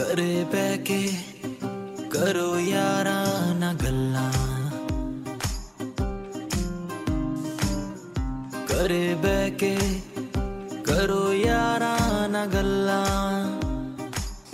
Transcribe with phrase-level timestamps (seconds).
[0.00, 1.08] ਘਰੇ ਬਹਿ ਕੇ
[2.10, 4.32] ਕਰੋ ਯਾਰਾਂ ਨਾ ਗੱਲਾਂ।
[8.66, 9.78] ਘਰੇ ਬਹਿ ਕੇ
[10.84, 13.60] ਕਰੋ ਯਾਰਾਂ ਨਾ ਗੱਲਾਂ।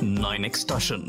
[0.04, 1.06] 9x Station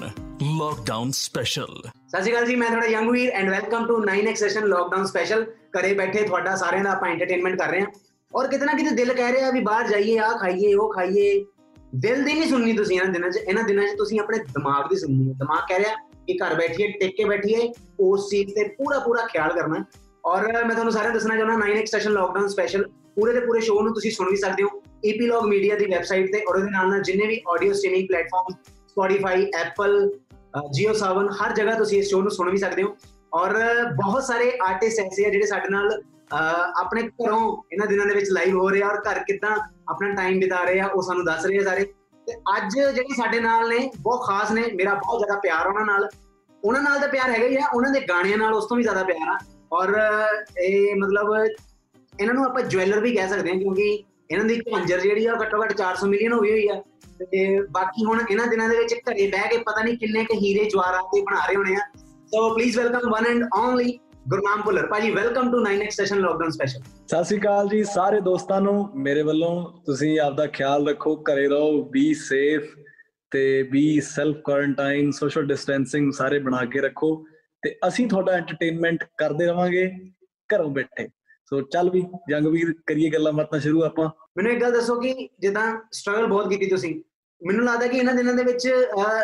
[0.62, 1.74] Lockdown Special
[2.08, 5.46] ਸਤਿ ਸ਼੍ਰੀ ਅਕਾਲ ਜੀ ਮੈਂ ਤੁਹਾਡਾ young Veer and welcome to 9x session lockdown special
[5.80, 7.88] ਘਰੇ ਬੈਠੇ ਤੁਹਾਡਾ ਸਾਰਿਆਂ ਦਾ ਆਪਾਂ ਐਂਟਰਟੇਨਮੈਂਟ ਕਰ ਰਹੇ ਹਾਂ।
[8.36, 11.46] ਔਰ ਕਿਤੇ ਨਾ ਕਿਤੇ ਦਿਲ ਕਹਿ ਰਿਹਾ ਵੀ ਬਾਹਰ ਜਾਈਏ ਆ ਖਾਈਏ ਉਹ ਖਾਈਏ।
[11.96, 14.96] ਦਿਲ ਦੀ ਨਹੀਂ ਸੁਣਨੀ ਤੁਸੀਂ ਇਹਨਾਂ ਦਿਨਾਂ 'ਚ। ਇਹਨਾਂ ਦਿਨਾਂ 'ਚ ਤੁਸੀਂ ਆਪਣੇ ਦਿਮਾਗ ਦੀ
[14.96, 15.96] ਸੁਣਨੀ ਹੈ। ਦਿਮਾਗ ਕਹਿ ਰਿਹਾ
[16.28, 19.84] ਕਿ ਘਰ ਬੈਠੀਏ ਟਿਕ ਕੇ ਬੈਠੀਏ ਉਸ ਚੀਜ਼ ਤੇ ਪੂਰਾ ਪੂਰਾ ਖਿਆਲ ਕਰਨਾ। ਹੈ।
[20.26, 23.84] ਔਰ ਮੈਂ ਤੁਹਾਨੂੰ ਸਾਰਿਆਂ ਨੂੰ ਦੱਸਣਾ ਚਾਹੁੰਦਾ 9x ਸੈਸ਼ਨ ਲੋਕਡਾਊਨ ਸਪੈਸ਼ਲ ਪੂਰੇ ਦੇ ਪੂਰੇ ਸ਼ੋਅ
[23.84, 24.68] ਨੂੰ ਤੁਸੀਂ ਸੁਣ ਵੀ ਸਕਦੇ ਹੋ।
[25.06, 29.46] ਈਪੀਲੌਗ ਮੀਡੀਆ ਦੀ ਵੈਬਸਾਈਟ ਤੇ ਔਰ ਉਹਦੇ ਨਾਲ ਨਾਲ ਜਿੰਨੇ ਵੀ audio streaming platform Spotify
[29.66, 30.10] Apple
[30.74, 32.96] Jio Saavn ਹਰ ਜਗ੍ਹਾ ਤੁਸੀਂ ਇਸ ਸ਼ੋਅ ਨੂੰ ਸੁਣ ਵੀ ਸਕਦੇ ਹੋ।
[33.34, 33.54] ਔਰ
[34.04, 36.02] ਬਹੁਤ ਸਾਰੇ ਆਰਟਿਸਟ ਐਸੇ ਆ ਜਿਹੜੇ ਸਾਡੇ ਨਾਲ
[36.34, 36.36] ਅਹ,
[36.80, 39.58] ਆਪਣੇ ਘਰੋਂ ਇਹਨਾਂ ਦਿਨਾਂ ਦੇ ਵਿੱਚ ਲਾਈਵ ਹੋ ਰਹੇ ਆ। ਔਰ ਘਰ ਕਿਦਾਂ
[39.90, 41.84] ਆਪਣਾ ਟਾਈਮ ਬਿਤਾ ਰਹੇ ਆ, ਉਹ ਸਾਨੂੰ ਦੱਸ ਰਹੇ ਆ ਸਾਰੇ।
[42.28, 46.10] ਤੇ ਅੱਜ ਜਿਹੜੇ ਸਾਡੇ ਨਾਲ ਨੇ, ਬਹੁਤ ਖਾਸ ਨੇ, ਮੇਰਾ ਬਹੁਤ ਜ਼ਿਆਦਾ ਪਿਆਰ ਉਹਨਾਂ ਨਾਲ।
[46.64, 49.04] ਉਹਨਾਂ ਨਾਲ ਤਾਂ ਪਿਆਰ ਹੈਗਾ ਹੀ ਆ, ਉਹਨਾਂ ਦੇ ਗਾਣਿਆਂ ਨਾਲ ਉਸ ਤੋਂ ਵੀ ਜ਼ਿਆਦਾ
[49.04, 49.38] ਪਿਆਰ ਆ।
[49.74, 49.94] ਔਰ,
[50.62, 51.48] ਇਹ ਮਤਲਬ
[52.20, 55.42] ਇਹਨਾਂ ਨੂੰ ਆਪਾਂ ਜੁਐਲਰ ਵੀ ਕਹਿ ਸਕਦੇ ਹਾਂ ਕਿਉਂਕਿ ਇਹਨਾਂ ਦੀ ਝਾਂਜਰ ਜਿਹੜੀ ਆ, ਉਹ
[55.42, 56.84] ਘੱਟੋ ਘੱਟ 400 ਮਿਲੀਅਨ ਹੋ ਗਈ ਹੋਈ ਆ।
[57.20, 60.66] ਤੇ ਬਾਕੀ ਹੁਣ ਇਹਨਾਂ ਦਿਨਾਂ ਦੇ ਵਿੱਚ ਘਰੇ ਬਹਿ ਕੇ ਪਤਾ ਨਹੀਂ ਕਿੰਨੇ ਕੁ ਹੀਰੇ
[60.66, 61.80] ਜਵਾਹਰਾਤ ਤੇ ਬਣਾ ਰਹੇ ਹੋਣੇ ਆ।
[62.28, 64.00] So please welcome one and only
[64.30, 64.86] Gurnam Bhullar.
[64.88, 69.22] ਭਾਜੀ welcome to 9x session lockdown special ਸਤਿ ਸ਼੍ਰੀ ਅਕਾਲ ਜੀ ਸਾਰੇ ਦੋਸਤਾਂ ਨੂੰ ਮੇਰੇ
[69.24, 69.52] ਵੱਲੋਂ
[69.86, 72.74] ਤੁਸੀਂ ਆਪਦਾ ਖਿਆਲ ਰੱਖੋ ਘਰੇ ਰਹੋ ਬੀ ਸੇਫ
[73.32, 77.16] ਤੇ be self quarantine social distancing ਸਾਰੇ ਬਣਾ ਕੇ ਰੱਖੋ
[77.64, 79.86] ਤੇ ਅਸੀਂ ਤੁਹਾਡਾ ਐਂਟਰਟੇਨਮੈਂਟ ਕਰਦੇ ਰਵਾਂਗੇ
[80.54, 81.08] ਘਰੋਂ ਬੈਠੇ।
[81.50, 85.30] ਸੋ ਚੱਲ ਵੀ ਜੰਗ ਵੀਰ ਕਰੀਏ ਗੱਲਾਂ ਬਾਤਾਂ ਸ਼ੁਰੂ ਆਪਾਂ। ਮੈਨੂੰ ਇੱਕ ਗੱਲ ਦੱਸੋ ਕਿ
[85.40, 86.94] ਜਿੱਦਾਂ ਸਟਰਗਲ ਬਹੁਤ ਕੀਤੀ ਤੁਸੀਂ
[87.42, 88.68] ਮੈਨੂੰ ਲੱਗਦਾ ਕਿ ਇਹਨਾਂ ਦਿਨਾਂ ਦੇ ਵਿੱਚ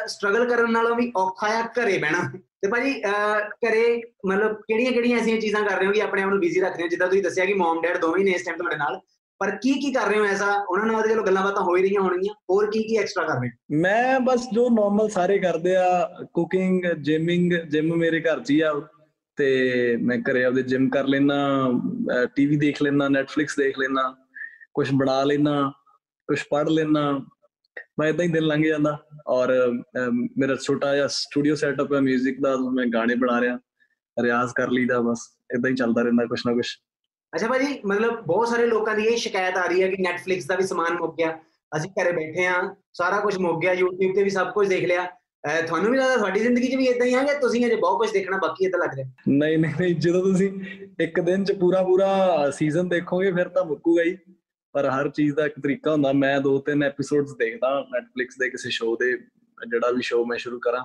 [0.08, 2.32] ਸਟਰਗਲ ਕਰਨ ਨਾਲੋਂ ਵੀ ਔਖਾ ਆ ਘਰੇ ਬਹਿਣਾ।
[2.64, 6.30] ਤੇ ਭਾਜੀ ਅਹ, ਘਰੇ ਮਤਲਬ ਕਿਹੜੀਆਂ ਕਿਹੜੀਆਂ ਐਸੀਆਂ ਚੀਜ਼ਾਂ ਕਰ ਰਹੇ ਹੋ ਕਿ ਆਪਣੇ ਆਪ
[6.30, 6.88] ਨੂੰ ਬਿਜ਼ੀ ਰੱਖ ਰਹੇ ਹੋ?
[6.88, 9.00] ਜਿੱਦਾਂ ਤੁਸੀਂ ਦੱਸਿਆ ਕਿ ਮਮ ਡੈਡ ਦੋਵੇਂ ਨੇ ਇਸ ਟਾਈਮ ਤੁਹਾਡੇ ਨਾਲ।
[9.40, 10.66] ਪਰ ਕੀ ਕੀ ਕਰ ਰਹੇ ਹੋ ਐਸਾ?
[10.70, 13.34] ਉਹਨਾਂ ਨਾਲ ਤਾਂ ਚਲੋ ਗੱਲਾਂ ਬਾਤਾਂ ਹੋ ਹੀ ਰਹੀਆਂ ਹੋਣਗੀਆਂ। ਹੋਰ ਕੀ ਕੀ ਐਕਸਟਰਾ ਕਰ
[13.34, 13.82] ਰਹੇ ਹੋ?
[13.82, 18.74] ਮੈਂ ਬਸ ਜੋ ਨਾਰਮਲ ਸਾਰੇ ਕਰਦੇ ਆ ਕੁਕਿੰਗ ਜਿਮਿੰਗ ਜਿਮ ਮੇਰੇ ਘਰ 'ਚ ਹੀ ਆ।
[19.38, 21.36] ਤੇ ਮੈਂ ਘਰੇ ਆਪਦੇ ਜਿਮ ਕਰ ਲੈਣਾ
[22.36, 24.16] ਟੀਵੀ ਦੇਖ ਲੈਣਾ ਨੈਟਫਲਿਕਸ ਦੇਖ ਲੈਣਾ
[24.74, 25.72] ਕੁਝ ਬਣਾ ਲੈਣਾ
[26.28, 27.22] ਕੁਝ ਪੜ੍ਹ ਲੈਣਾ
[28.00, 29.52] ਮੈਂ ਇਦਾਂ ਹੀ ਦਿਨ ਲੰਘ ਜਾਂਦਾ ਔਰ
[30.38, 33.60] ਮੇਰਾ ਛੋਟਾ ਜਿਹਾ ਸਟੂਡੀਓ ਸੈਟਅਪ ਹੈ 뮤직 ਦਾ ਮੈਂ ਗਾਣੇ ਬਣਾ ਰਿਹਾ
[34.18, 36.70] ਰਿਆਜ਼ ਕਰ ਲਈਦਾ ਬਸ ਇਦਾਂ ਹੀ ਚੱਲਦਾ ਰਹਿੰਦਾ ਕੁਛ ਨਾ ਕੁਛ।
[37.34, 40.56] ਅੱਛਾ ਭਾਜੀ ਮਤਲਬ ਬਹੁਤ ਸਾਰੇ ਲੋਕਾਂ ਦੀ ਇਹ ਸ਼ਿਕਾਇਤ ਆ ਰਹੀ ਹੈ ਕਿ Netflix ਦਾ
[40.56, 41.38] ਵੀ ਸਮਾਨ ਮੁੱਕ ਗਿਆ।
[41.78, 45.06] ਅਸੀਂ ਘਰੇ ਬੈਠੇ ਆ ਸਾਰਾ ਕੁਝ ਮੁੱਕ ਗਿਆ YouTube ਤੇ ਵੀ ਸਭ ਕੁਝ ਦੇਖ ਲਿਆ।
[45.68, 48.12] ਤੁਹਾਨੂੰ ਵੀ ਲੱਗਦਾ ਤੁਹਾਡੀ ਜ਼ਿੰਦਗੀ 'ਚ ਵੀ ਇਦਾਂ ਹੀ ਆ ਕਿ ਤੁਸੀਂ ਅਜੇ ਬਹੁਤ ਕੁਝ
[48.12, 49.10] ਦੇਖਣਾ ਬਾਕੀ ਇਦਾਂ ਲੱਗ ਰਿਹਾ?
[49.30, 50.52] ਨਹੀਂ ਨਹੀਂ ਨਹੀਂ ਜਦੋਂ ਤੁਸੀਂ
[51.00, 54.18] ਇੱਕ ਦਿਨ ਚ ਪੂਰਾ ਪੂਰਾ ਸੀਜ਼ਨ ਦੇਖੋਗੇ ਫਿਰ ਤਾਂ ਮੁੱਕੂਗਾ ਹੀ।
[54.74, 58.70] ਪਰ ਹਰ ਚੀਜ਼ ਦਾ ਇੱਕ ਤਰੀਕਾ ਹੁੰਦਾ ਮੈਂ ਦੋ ਤਿੰਨ ਐਪੀਸੋਡਸ ਦੇਖਦਾ Netflix ਦੇ ਕਿਸੇ
[58.70, 59.18] ਸ਼ੋਅ ਦੇ
[59.70, 60.84] ਜਿਹੜਾ ਵੀ ਸ਼ੋਅ ਮੈਂ ਸ਼ੁਰੂ ਕਰਾਂ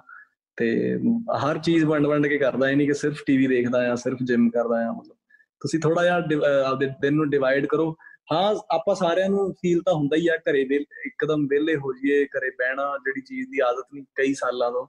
[0.56, 0.98] ਤੇ
[1.44, 4.50] ਹਰ ਚੀਜ਼ ਵੰਡ ਵੰਡ ਕੇ ਕਰਦਾ ਇਹ ਨਹੀਂ ਕਿ ਸਿਰਫ ਟੀਵੀ ਦੇਖਦਾ ਆ ਸਿਰਫ ਜਿਮ
[4.50, 5.16] ਕਰਦਾ ਆ ਮਤਲਬ
[5.60, 7.96] ਤੁਸੀਂ ਥੋੜਾ ਜਿਹਾ ਡਿਵ- ਅਹ ਆਪਦੇ ਦਿਨ ਨੂੰ ਡਿਵਾਈਡ ਕਰੋ।
[8.32, 10.76] ਹਾਂ ਆਪਾਂ ਸਾਰਿਆਂ ਨੂੰ ਫੀਲ ਤਾਂ ਹੁੰਦਾ ਹੀ ਆ ਘਰੇ ਦੇ
[11.06, 14.86] ਇੱਕਦਮ ਵਿਹਲੇ ਹੋ ਜਾਈਏ ਘਰੇ ਬਹਿਣਾ ਜਿਹੜੀ ਚੀਜ਼ ਦੀ ਆਦਤ ਨਹੀਂ ਕਈ ਸਾਲਾਂ ਤੋਂ।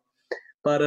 [0.63, 0.81] ਪਰ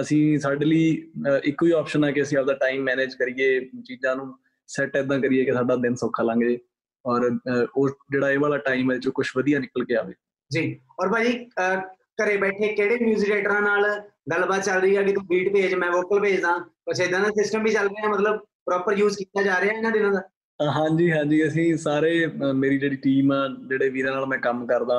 [0.00, 4.16] ਅਸੀਂ ਸਾਡੇ ਲਈ ਅਹ, ਇੱਕੋ ਹੀ ਆਪਸ਼ਨ ਹੈ ਕਿ ਅਸੀਂ ਆਪਦਾ ਟਾਈਮ ਮੈਨੇਜ ਕਰੀਏ ਚੀਜ਼ਾਂ
[4.16, 4.34] ਨੂੰ
[4.66, 6.58] ਸੈੱਟ ਇਦਾਂ ਕਰੀਏ ਕਿ ਸਾਡਾ ਦਿਨ ਸੌਖਾ ਲੰਘ। ਜੇ
[7.04, 7.30] ਔਰ
[7.76, 10.14] ਉਹ ਜਿਹੜਾ ਇਹ ਵਾਲਾ ਟਾਈਮ ਹੈ ਜੋ ਕੁਝ ਵਧੀਆ ਨਿਕਲ ਕੇ ਆਵੇ।
[10.50, 10.62] ਜੀ
[11.00, 11.80] ਔਰ ਅਹ,
[12.22, 13.84] ਘਰੇ ਬੈਠੇ ਕਿਹੜੇ ਮਿਊਜ਼ਿਕ ਡਾਇਰੈਕਟਰਾਂ ਨਾਲ
[14.32, 15.02] ਗੱਲਬਾਤ ਚੱਲ ਰਹੀ ਹੈ?
[15.02, 18.38] ਕਿ ਤੂੰ ਬੀਟ ਭੇਜ ਮੈਂ ਵੋਕਲ ਭੇਜਦਾ। ਕੁਛ ਇਦਾਂ ਦਾ ਸਿਸਟਮ ਵੀ ਚੱਲ ਰਿਹਾ ਮਤਲਬ
[18.66, 20.20] ਪ੍ਰੋਪਰ ਯੂਜ਼ ਕੀਤਾ ਜਾ ਰਿਹਾ ਇਹਨਾਂ ਦਿਨਾਂ ਦਾ?
[20.60, 24.96] ਹਾਂਜੀ ਹਾਂਜੀ ਅਸੀਂ ਸਾਰੇ ਮੇਰੀ ਜਿਹੜੀ ਟੀਮ ਆ ਜਿਹੜੇ ਵੀਰਾਂ ਨਾਲ ਮੈਂ ਕੰਮ ਕਰਦਾ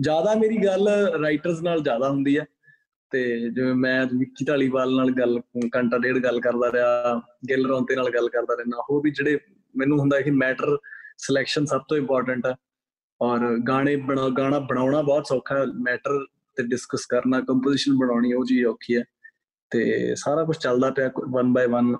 [0.00, 0.88] ਜ਼ਿਆਦਾ ਮੇਰੀ ਗੱਲ
[1.22, 2.44] ਰਾਈਟਰਸ ਨਾਲ ਜ਼ਿਆਦਾ ਹੁੰਦੀ ਹੈ
[3.12, 5.40] ਤੇ ਜਿਵੇਂ ਮੈਂ ਵਿੱਕੀ ਢਾਲੀਵਾਲ ਨਾਲ ਗੱਲ
[5.76, 7.14] ਘੰਟਾ ਡੇਢ ਗੱਲ ਕਰਦਾ ਰਿਹਾ
[7.48, 9.38] ਗਿੱਲ ਰੌਂਤੇ ਨਾਲ ਗੱਲ ਕਰਦਾ ਰਹਿਣਾ ਉਹ ਵੀ ਜਿਹੜੇ
[9.78, 10.76] ਮੈਨੂੰ ਹੁੰਦਾ ਕਿ ਮੈਟਰ
[11.18, 12.54] ਸਿਲੈਕਸ਼ਨ ਸਭ ਤੋਂ ਇੰਪੋਰਟੈਂਟ ਹੈ
[13.20, 16.24] ਔਰ ਗਾਣੇ ਬਣਾ, ਗਾਣਾ ਬਣਾਉਣਾ ਬਹੁਤ ਸੌਖਾ ਹੈ। ਮੈਟਰ
[16.56, 19.02] ਤੇ ਡਿਸਕਸ ਕਰਨਾ ਕੰਪੋਜੀਸ਼ਨ ਬਣਾਉਣੀ ਉਹ ਚੀਜ਼ ਔਖੀ ਹੈ।
[19.70, 21.96] ਤੇ ਸਾਰਾ ਕੁਝ ਚੱਲਦਾ ਪਿਆ ਵਨ ਬਾਈ ਵਨ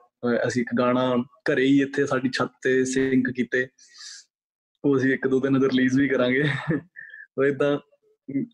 [0.46, 1.02] ਅਸੀਂ ਇੱਕ ਗਾਣਾ
[1.50, 3.66] ਘਰੇ ਹੀ ਇੱਥੇ ਸਾਡੀ ਛੱਤ ਤੇ ਸਿੰਕ ਕੀਤੇ।
[4.84, 6.44] ਉਹ ਅਸੀਂ ਇੱਕ ਦੋ ਦਿਨ ਰਿਲੀਜ਼ ਵੀ ਕਰਾਂਗੇ।
[7.38, 7.78] ਉਹ ਇਦਾਂ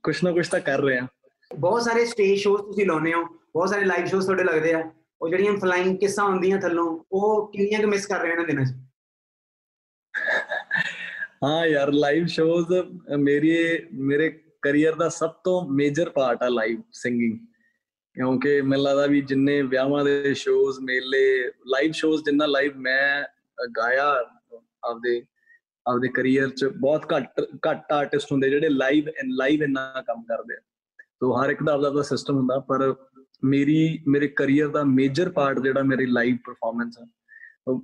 [0.03, 1.07] ਕੁਛ ਨਾ ਕੁਛ ਤਾਂ ਕਰ ਰਹੇ ਆ
[1.51, 4.83] ਬਹੁਤ ਸਾਰੇ ਸਟੇਜ ਸ਼ੋਜ਼ ਤੁਸੀਂ ਲਾਉਂਦੇ ਹੋ। ਬਹੁਤ ਸਾਰੇ ਲਾਈਵ ਸ਼ੋਜ਼ ਤੁਹਾਡੇ ਲੱਗਦੇ ਆ।
[5.23, 8.65] ਉਹ ਜਿਹੜੀਆਂ ਫਲਾਈਂਗ ਕਿੱਸਾਂ ਹੁੰਦੀਆਂ ਥੱਲੋਂ, ਉਹ ਕਿੰਨੀਆਂ ਕੁ ਮਿਸ ਕਰ ਰਹੇ ਹੋ ਇਹਨਾਂ ਦਿਨਾਂ
[8.65, 8.69] 'ਚ?
[11.45, 12.73] ਹਾਂ ਯਾਰ ਲਾਈਵ ਸ਼ੋਜ਼
[13.19, 14.29] ਮੇਰੀ ਮੇਰੇ
[14.63, 17.39] ਕੈਰੀਅਰ ਦਾ ਸਭ ਤੋਂ ਮੇਜਰ ਪਾਰਟ ਆ ਲਾਈਵ ਸਿੰਗਿੰਗ
[18.17, 23.67] ਕਿਉਂਕਿ ਮੈਨੂੰ ਲੱਗਦਾ ਵੀ ਜਿੰਨੇ ਵਿਆਹਾਂ ਦੇ ਸ਼ੋਜ਼ ਮੇਲੇ ਲਾਈਵ ਸ਼ੋਜ਼ ਜਿੰਨਾ ਲਾਈਵ ਮੈਂ ਅ,
[23.77, 24.07] ਗਾਇਆ
[24.85, 25.23] ਆਪਦੇ
[25.87, 30.61] ਆਪਦੇ ਕੈਰੀਅਰ ਚ ਬਹੁਤ ਘੱਟ ਘੱਟ ਆਰਟਿਸਟ ਹੁੰਦੇ ਜਿਹੜੇ ਲਾਈਵ ਲਾਈਵ ਇੰਨਾ ਕੰਮ ਕਰਦੇ ਆ।
[31.01, 32.95] ਸੋ ਹਰ ਇੱਕ ਦਾ ਆਪਦਾ ਆਪਦਾ ਸਿਸਟਮ ਹੁੰਦਾ ਪਰ
[33.45, 37.05] ਮੇਰੀ ਮੇਰੇ ਕੈਰੀਅਰ ਦਾ ਮੇਜਰ ਪਾਰਟ ਜਿਹੜਾ ਮੇਰੀ ਲਾਈਵ ਪਰਫਾਰਮੈਂਸ ਹੈ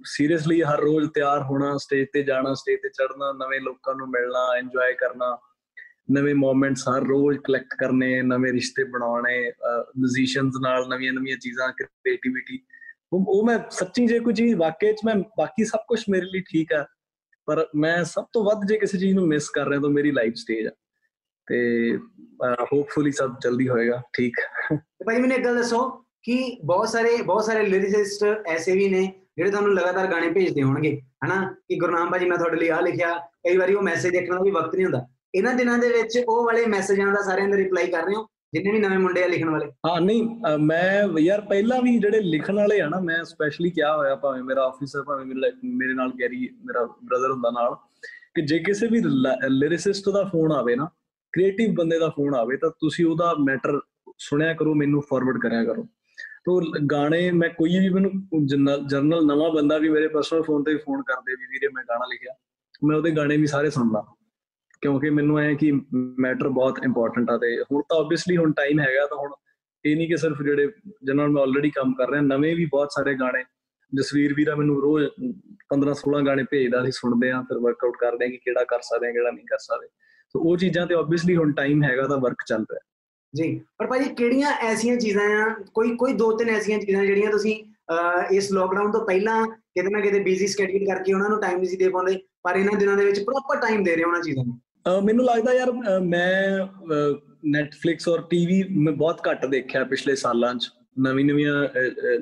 [0.06, 4.46] ਸੀਰੀਅਸਲੀ ਹਰ ਰੋਜ਼ ਤਿਆਰ ਹੋਣਾ ਸਟੇਜ ਤੇ ਜਾਣਾ ਸਟੇਜ ਤੇ ਚੜਨਾ ਨਵੇਂ ਲੋਕਾਂ ਨੂੰ ਮਿਲਣਾ
[4.58, 5.36] ਇੰਜੋਏ ਕਰਨਾ,
[6.10, 9.38] ਨਵੇਂ ਮੂਮੈਂਟਸ ਹਰ ਰੋਜ਼ ਕਲੈਕਟ ਕਰਨੇ, ਨਵੇਂ ਰਿਸ਼ਤੇ ਬਣਾਉਣੇ
[9.98, 12.58] ਮਿਊਜ਼ੀਸ਼ੀਅਨਸ ਨਾਲ ਨਵੀਆਂ ਨਵੀਆਂ ਚੀਜ਼ਾਂ ਕ੍ਰੀਏਟੀਵਿਟੀ
[13.12, 16.40] ਉਹ ਉਹ ਮੈਂ ਸੱਚੀ ਜੇ ਕੋਈ ਚੀਜ਼ ਵਾਕਈ ਚ ਮੈਂ, ਬਾਕੀ ਸਭ ਕੁਝ ਮੇਰੇ ਲਈ
[16.50, 16.84] ਠੀਕ ਆ,
[17.48, 20.34] ਪਰ ਮੈਂ ਸਭ ਤੋਂ ਵੱਧ ਜੇ ਕਿਸੇ ਚੀਜ਼ ਨੂੰ ਮਿਸ ਕਰ ਰਿਹਾ ਤਾਂ ਮੇਰੀ ਲਾਈਫ
[20.36, 20.70] ਸਟੇਜ ਆ।
[21.48, 21.96] ਤੇ
[22.72, 24.36] ਹੋਪਫੁਲੀ ਸਭ ਜਲਦੀ ਹੋਏਗਾ, ਠੀਕ।
[24.70, 25.88] ਤੇ ਭਾਜੀ ਮੈਨੂੰ ਇੱਕ ਗੱਲ ਦੱਸੋ
[26.22, 29.02] ਕਿ ਬਹੁਤ ਸਾਰੇ ਬਹੁਤ ਸਾਰੇ ਲਿਰਿਸਿਸਟ ਐਸੇ ਵੀ ਨੇ
[29.40, 31.56] ਜਿਹੜੇ ਤੁਹਾਨੂੰ ਲਗਾਤਾਰ ਗਾਣੇ ਭੇਜਦੇ ਹੋਣਗੇ, ਹਨਾ?
[31.68, 34.50] ਕਿ ਗੁਰਨਾਮ ਭਾਜੀ, ਮੈਂ ਤੁਹਾਡੇ ਲਈ ਆ ਲਿਖਿਆ। ਕਈ ਵਾਰੀ ਉਹ ਮੈਸੇਜ ਦੇਖਣ ਦਾ ਵੀ
[34.50, 38.02] ਵਕਤ ਨਹੀਂ ਹੁੰਦਾ। ਇਹਨਾਂ ਦਿਨਾਂ ਦੇ ਵਿੱਚ ਉਹ ਵਾਲੇ ਮੈਸੇਜਾਂ ਦਾ ਸਾਰਿਆਂ ਦਾ ਰਿਪਲਾਈ ਕਰ
[38.02, 39.66] ਰਹੇ ਹੋ, ਜਿੰਨੇ ਵੀ ਨਵੇਂ ਮੁੰਡੇ ਆ ਲਿਖਣ ਵਾਲੇ?
[39.66, 43.96] ਹਾਂ, ਨਹੀਂ, ਅਹ ਮੈਂ ਯਾਰ ਪਹਿਲਾਂ ਵੀ ਜਿਹੜੇ ਲਿਖਣ ਵਾਲੇ ਆ ਨਾ, ਮੈਂ ਸਪੈਸ਼ਲੀ ਕਿਹਾ
[43.96, 47.74] ਹੋਇਆ ਭਾਵੇਂ ਮੇਰਾ ਆਫੀਸਰ ਭਾਵੇਂ ਮੇਰੇ ਮੇਰੇ ਨਾਲ ਗੈਰੀ, ਮੇਰਾ ਬ੍ਰਦਰ ਹੁੰਦਾ ਨਾਲ,
[48.34, 49.02] ਕਿ ਜੇ ਕਿਸੇ ਵੀ
[49.48, 50.84] ਲਿਰਿਸਿਸਟ ਦਾ ਫੋਨ ਆਵੇ ਨਾ
[51.32, 53.80] ਕ੍ਰੀਏਟਿਵ ਬੰਦੇ ਦਾ ਫੋਨ ਆਵੇ, ਤਾਂ ਤੁਸੀਂ ਉਹਦਾ ਮੈਟਰ
[54.18, 55.86] ਸੁਣਿਆ ਕਰੋ, ਮੈਨੂੰ ਫਾਰਵਰਡ ਕਰਿਆ ਕਰੋ।
[56.44, 56.60] ਤੋ
[56.92, 58.10] ਗਾਣੇ ਮੈਂ ਕੋਈ ਵੀ ਮੈਨੂੰ
[58.86, 62.34] ਜਰਨਲ ਨਵਾਂ ਬੰਦਾ ਵੀ ਮੇਰੇ ਪਰਸਨਲ ਫੋਨ ਤੇ ਫੋਨ ਕਰਦੇ ਵੀ ਵੀਰੇ ਮੈਂ ਗਾਣਾ ਲਿਖਿਆ।
[62.84, 64.04] ਮੈਂ ਉਹਦੇ ਗਾਣੇ ਵੀ ਸਾਰੇ ਸੁਣਦਾ।
[64.80, 65.72] ਕਿਉਂਕਿ ਮੈਨੂੰ ਐ ਕਿ
[66.18, 69.30] ਮੈਟਰ ਬਹੁਤ ਇੰਪੋਰਟੈਂਟ ਆ ਤੇ ਹੁਣ ਤਾਂ ਆਬਵੀਅਸਲੀ ਹੁਣ ਟਾਈਮ ਹੈਗਾ ਤਾਂ ਹੁਣ
[69.84, 72.88] ਇਹ ਨਹੀਂ ਕਿ ਸਿਰਫ ਜਿਹੜੇ, ਜਿਨ੍ਹਾਂ ਨਾਲ ਮੈਂ ਆਲਰੇਡੀ ਕੰਮ ਕਰ ਰਿਹਾ, ਨਵੇਂ ਵੀ ਬਹੁਤ
[72.92, 73.44] ਸਾਰੇ ਗਾਣੇ।
[73.94, 75.06] ਜਸਵੀਰ ਵੀਰਾ ਮੈਨੂੰ ਰੋਜ਼
[75.68, 79.08] 15 16 ਗਾਣੇ ਭੇਜਦਾ ਸੀ ਸੁਣਦੇ ਆ ਫਿਰ ਵਰਕਆਊਟ ਕਰਦੇ ਆ ਕਿ ਕਿਹੜਾ ਕਰ ਸਕਦੇ
[79.08, 79.88] ਆ ਕਿਹੜਾ ਨਹੀਂ ਕਰ ਸਕਦੇ।
[80.28, 82.80] ਸੋ ਉਹ ਚੀਜ਼ਾਂ ਤੇ ਆਬਵੀਅਸਲੀ ਹੁਣ ਟਾਈਮ ਹੈਗਾ ਤਾਂ ਵਰਕ ਚੱਲ ਰਿਹਾ
[83.34, 83.48] ਜੀ।
[83.78, 85.54] ਪਰ ਭਾਜੀ, ਕਿਹੜੀਆਂ ਐਸੀਆਂ ਚੀਜ਼ਾਂ ਆ?
[85.74, 87.54] ਕੋਈ ਕੋਈ ਦੋ ਤਿੰਨ ਐਸੀਆਂ ਚੀਜ਼ਾਂ ਜਿਹੜੀਆਂ ਤੁਸੀਂ
[88.32, 91.76] ਇਸ ਲੋਕਡਾਊਨ ਤੋਂ ਪਹਿਲਾਂ ਕਿਤੇ ਨਾ ਕਿਤੇ ਬਿਜ਼ੀ ਸਕੇਡਿਊਲ ਕਰਕੇ ਉਹਨਾਂ ਨੂੰ ਟਾਈਮ ਨਹੀਂ ਸੀ
[91.76, 94.58] ਦੇ ਪਾਉਂਦੇ, ਪਰ ਇਹਨਾਂ ਦਿਨਾਂ ਦੇ ਵਿੱਚ ਪ੍ਰੋਪਰ ਟਾਈਮ ਦੇ ਰਹੇ ਉਹਨਾਂ ਚੀਜ਼ਾਂ ਨੂੰ?
[95.04, 95.72] ਮੈਨੂੰ ਲੱਗਦਾ ਯਾਰ
[96.02, 96.66] ਮੈਂ
[97.46, 101.54] ਨੈਟਫਲਿਕਸ ਔਰ ਟੀਵੀ ਮੈਂ ਬਹੁਤ ਘੱਟ ਦੇਖਿਆ ਪਿਛਲੇ ਸਾਲਾਂ 'ਚ। ਨਵੀਂ ਨਵੀਆਂ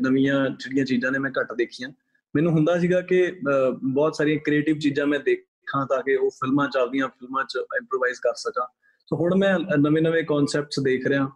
[0.00, 1.90] ਨਵੀਆਂ ਜਿਹੜੀਆਂ ਚੀਜ਼ਾਂ ਨੇ ਮੈਂ ਘੱਟ ਦੇਖੀਆਂ।
[2.34, 7.08] ਮੈਨੂੰ ਹੁੰਦਾ ਸੀਗਾ ਕਿ ਬਹੁਤ ਸਾਰੀਆਂ ਕ੍ਰੀਏਟਿਵ ਚੀਜ਼ਾਂ ਮੈਂ ਦੇਖਾਂ ਤਾਂ ਕਿ ਉਹ ਫਿਲਮਾਂ ਚੱਲਦੀਆਂ,
[7.08, 8.66] ਫਿਲਮਾਂ 'ਚ ਇੰਪਰੋਵਾਈਜ਼ ਕਰ ਸਕਾਂ।
[9.10, 11.28] ਸੋ ਹੁਣ ਮੈਂ ਨਵੇਂ ਨਵੇਂ ਕਨਸੈਪਟਸ ਦੇਖ ਰਿਹਾ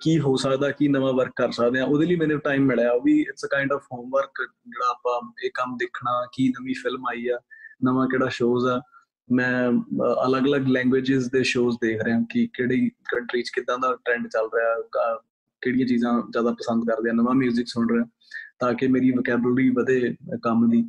[0.00, 3.00] ਕੀ ਹੋ ਸਕਦਾ, ਕੀ ਨਵਾਂ ਵਰਕ ਕਰ ਸਕਦੇ ਆ ਉਹਦੇ ਲਈ ਮੈਨੂੰ ਟਾਈਮ ਮਿਲਿਆ। ਉਹ
[3.02, 7.26] ਵੀ it's a kind of homework ਜਿਹੜਾ ਆਪਾਂ ਇਹ ਕੰਮ ਦੇਖਣਾ, ਕੀ ਨਵੀਂ ਫਿਲਮ ਆਈ
[7.28, 7.38] ਆ,
[7.84, 8.80] ਨਵਾਂ ਕਿਹੜਾ ਸ਼ੋਜ਼ ਆ।
[9.28, 9.70] ਮੈਂ
[10.26, 15.16] ਅਲੱਗ-ਅਲੱਗ ਲੈਂਗੁਏਜਸ ਦੇ ਸ਼ੋਜ਼ ਦੇਖ ਰਿਹਾ, ਕਿ ਕਿਹੜੀ ਕੰਟਰੀ 'ਚ ਕਿਦਾਂ ਦਾ ਟ੍ਰੈਂਡ ਚੱਲ ਰਿਹਾ
[15.62, 18.04] ਕਿਹੜੀਆਂ ਚੀਜ਼ਾਂ ਜ਼ਿਆਦਾ ਪਸੰਦ ਕਰਦੇ ਆ, ਨਵਾਂ 뮤직 ਸੁਣ ਰਿਹਾ,
[18.60, 20.84] ਤਾਂ ਕਿ ਮੇਰੀ ਵੋਕੈਬਲਰੀ ਵਧੇ ਕੰਮ ਦੀ।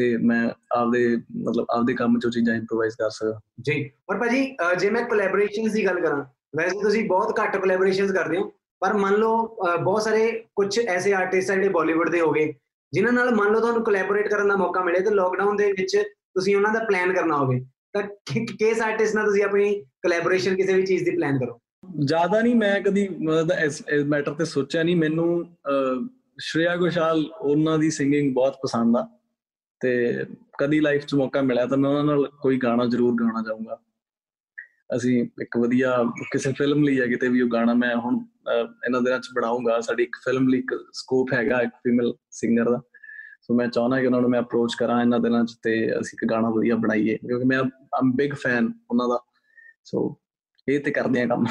[0.00, 0.42] ਤੇ ਮੈਂ
[0.76, 5.72] ਆਪਦੇ ਮਤਲਬ ਆਪਦੇ ਕੰਮ 'ਚੋਂ ਚੀਜ਼ਾਂ ਇੰਪਰੋਵਾਈਜ਼ ਕਰ ਸਕਾਂ। ਜੀ ਔਰ ਭਾਜੀ ਜੇ ਮੈਂ ਕੋਲੈਬੋਰੇਸ਼ਨਸ
[5.72, 6.24] ਦੀ ਗੱਲ ਕਰਾਂ
[6.56, 8.52] ਵੈਸੇ ਤੁਸੀਂ ਬਹੁਤ ਘੱਟ ਕੋਲੈਬੋਰੇਸ਼ਨਸ ਕਰਦੇ ਹੋ
[8.82, 9.46] ਪਰ ਮੰਨ ਲਓ
[9.82, 12.52] ਬਹੁਤ ਸਾਰੇ ਕੁਝ ਐਸੇ ਆਰਟਿਸਟ ਆ ਜਿਹੜੇ ਬਾਲੀਵੁੱਡ ਦੇ ਹੋਗੇ
[12.92, 15.96] ਜਿਨ੍ਹਾਂ ਨਾਲ ਮੰਨ ਲਓ ਤੁਹਾਨੂੰ ਕੋਲੈਬੋਰੇਟ ਕਰਨ ਦਾ ਮੌਕਾ ਮਿਲੇ ਤੇ ਲੋਕਡਾਊਨ ਦੇ ਵਿੱਚ
[16.34, 17.60] ਤੁਸੀਂ ਉਹਨਾਂ ਦਾ ਪਲਾਨ ਕਰਨਾ ਹੋਵੇ
[17.92, 18.02] ਤਾਂ
[18.58, 21.58] ਕਿਸ ਆਰਟਿਸਟ ਨਾਲ ਤੁਸੀਂ ਆਪਣੀ ਕੋਲੈਬੋਰੇਸ਼ਨ ਕਿਸੇ ਵੀ ਚੀਜ਼ ਦੀ ਪਲਾਨ ਕਰੋ?
[22.04, 25.46] ਜ਼ਿਆਦਾ ਨਹੀਂ ਮੈਂ ਕਦੀ ਮਤਲਬ ਇਸ ਮੈਟਰ ਤੇ ਸੋਚਿਆ ਨਹੀਂ ਮੈਨੂੰ
[26.38, 29.06] ਸ਼੍ਰੇਆ ਘੋਸ਼ਾਲ ਉਹਨਾਂ ਦੀ ਸਿੰਗਿੰਗ ਬਹੁਤ ਪਸੰਦ ਆ।
[29.80, 30.18] ਤੇ
[30.58, 33.78] ਕਦੀ ਲਾਈਫ 'ਚ ਮੌਕਾ ਮਿਲਿਆ ਤਾਂ ਮੈਂ ਉਹਨਾਂ ਨਾਲ ਕੋਈ ਗਾਣਾ ਜ਼ਰੂਰ ਗਾਉਣਾ ਚਾਹੂੰਗਾ।
[34.96, 38.24] ਅਸੀਂ ਇੱਕ ਵਧੀਆ ਕਿਸੇ ਫਿਲਮ ਲਈ ਹੈ, ਕਿਤੇ ਵੀ ਉਹ ਗਾਣਾ ਮੈਂ ਹੁਣ
[38.86, 42.82] ਇਹਨਾਂ ਦਿਨਾਂ 'ਚ ਬਣਾਉਂਗਾ ਸਾਡੀ ਇੱਕ ਫਿਲਮ ਲਈ ਇੱਕ ਸਕੋਪ ਹੈਗਾ, ਇੱਕ ਫੀਮੇਲ ਸਿੰਗਰ ਦਾ।
[43.42, 46.30] ਸੋ ਮੈਂ ਚਾਹਨਾ ਕਿ ਉਹਨਾਂ ਨੂੰ ਮੈਂ ਅਪਰੋਚ ਕਰਾਂ ਇਹਨਾਂ ਦਿਨਾਂ 'ਚ ਤੇ ਅਸੀਂ ਇੱਕ
[46.30, 47.58] ਗਾਣਾ ਵਧੀਆ ਬਣਾਈਏ, ਕਿਉਂਕਿ ਮੈਂ
[47.94, 49.20] ਆਮ ਬਿਗ ਫੈਨ ਉਹਨਾਂ ਦਾ।
[49.84, 50.16] ਸੋ
[50.68, 51.44] ਇਹ ਤੇ ਕਰਦੇ ਆ ਕੰਮ।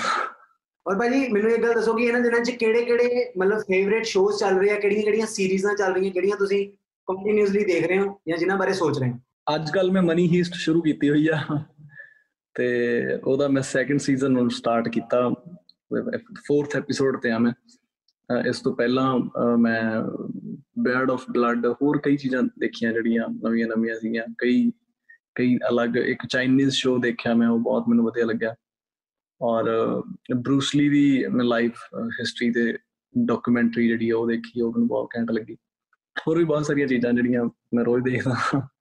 [0.88, 4.60] ਔਰ ਭਾਜੀ, ਮੈਨੂੰ ਇੱਕ ਗੱਲ ਦੱਸੋ ਕਿ ਇਹਨਾਂ ਦਿਨਾਂ 'ਚ ਕਿਹੜੇ-ਕਿਹੜੇ ਮਤਲਬ ਫੇਵਰੇਟ ਸ਼ੋਜ਼ ਚੱਲ
[4.60, 6.72] ਰਹੇ ਆ, ਕਿਹੜੀਆਂ-ਕਿਹੜੀਆਂ ਸੀਰੀਜ਼ਾਂ ਚੱਲ ਰਹੀਆਂ, ਕਿਹੜੀਆਂ ਤੁਸੀਂ
[7.10, 10.54] ਕੰਟੀਨਿਊਸਲੀ ਦੇਖ ਰਹੇ ਹੋ ਜਾਂ ਜਿਨ੍ਹਾਂ ਬਾਰੇ ਸੋਚ ਰਹੇ ਹੋ। ਅੱਜ ਕੱਲ ਮੈਂ ਮਨੀ ਹੀਸਟ
[10.56, 11.40] ਸ਼ੁਰੂ ਕੀਤੀ ਹੋਈ ਆ
[12.56, 12.68] ਤੇ
[13.16, 15.22] ਉਹਦਾ ਮੈਂ ਸੈਕੰਡ ਸੀਜ਼ਨ ਨੂੰ ਸਟਾਰਟ ਕੀਤਾ।
[16.48, 17.54] 4th ਐਪੀਸੋਡ ਤੇ ਆ ਮੈਂ।
[18.48, 19.82] ਇਸ ਤੋਂ ਪਹਿਲਾਂ ਮੈਂ
[20.84, 24.70] ਬੈਡ ਆਫ ਬਲੱਡ ਹੋਰ ਕਈ ਚੀਜ਼ਾਂ ਦੇਖੀਆਂ ਜਿਹੜੀਆਂ ਨਵੀਆਂ ਨਵੀਆਂ ਸੀਗੀਆਂ। ਕਈ
[25.36, 28.54] ਕਈ ਅਲੱਗ ਇੱਕ ਚਾਈਨੀਜ਼ ਸ਼ੋ ਦੇਖਿਆ ਮੈਂ, ਉਹ ਬਹੁਤ ਮੈਨੂੰ ਵਧੀਆ ਲੱਗਿਆ।
[29.42, 29.70] ਔਰ
[30.36, 31.74] ਬਰੂਸ ਲੀ ਦੀ ਮੈਂ ਲਾਈਫ
[32.20, 32.74] ਹਿਸਟਰੀ ਤੇ
[33.14, 35.56] ਡਾਕੂਮੈਂਟਰੀ ਜਿਹੜੀ ਉਹ ਦੇਖੀ, ਉਹ ਮੈਨੂੰ ਬਹੁਤ ਘੈਂਟ ਲੱਗੀ।
[36.28, 37.44] ਹੋਰ ਵੀ ਬਹੁਤ ਸਾਰੀਆਂ ਚੀਜ਼ਾਂ ਜਿਹੜੀਆਂ
[37.74, 38.36] ਮੈਂ ਰੋਜ਼ ਦੇਖਦਾ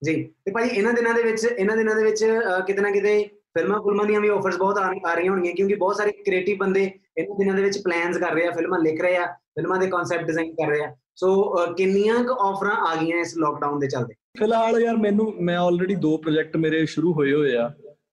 [0.05, 0.15] ਜੀ
[0.45, 2.25] ਤੇ ਭਾਈ ਇਹਨਾਂ ਦਿਨਾਂ ਦੇ ਵਿੱਚ ਇਹਨਾਂ ਦਿਨਾਂ ਦੇ ਵਿੱਚ
[2.67, 3.23] ਕਿਤੇ ਨਾ ਕਿਤੇ
[3.59, 6.83] ਫਿਲਮਾਂ ਫਿਲਮਾਂ ਦੀਆਂ ਵੀ ਆਫਰਸ ਬਹੁਤ ਆ ਰਹੀਆਂ ਹੋਣਗੀਆਂ ਕਿਉਂਕਿ ਬਹੁਤ ਸਾਰੇ ਕ੍ਰੀਏਟਿਵ ਬੰਦੇ
[7.19, 10.25] ਇਹਨਾਂ ਦਿਨਾਂ ਦੇ ਵਿੱਚ ਪਲਾਨਸ ਕਰ ਰਹੇ ਆ ਫਿਲਮਾਂ ਲਿਖ ਰਹੇ ਆ ਫਿਲਮਾਂ ਦੇ ਕਨਸੈਪਟ
[10.25, 11.29] ਡਿਜ਼ਾਈਨ ਕਰ ਰਹੇ ਆ। ਸੋ
[11.77, 14.15] ਕਿੰਨੀਆਂ ਕੁ ਆਫਰਾਂ ਆ ਗਈਆਂ ਇਸ ਲੋਕਡਾਊਨ ਦੇ ਚੱਲਦੇ?
[14.39, 17.71] ਫਿਲਹਾਲ ਯਾਰ ਮੈਨੂੰ ਮੈਂ ਆਲਰੇਡੀ ਦੋ ਪ੍ਰੋਜੈਕਟ ਮੇਰੇ ਸ਼ੁਰੂ ਹੋਏ ਹੋਏ ਆ।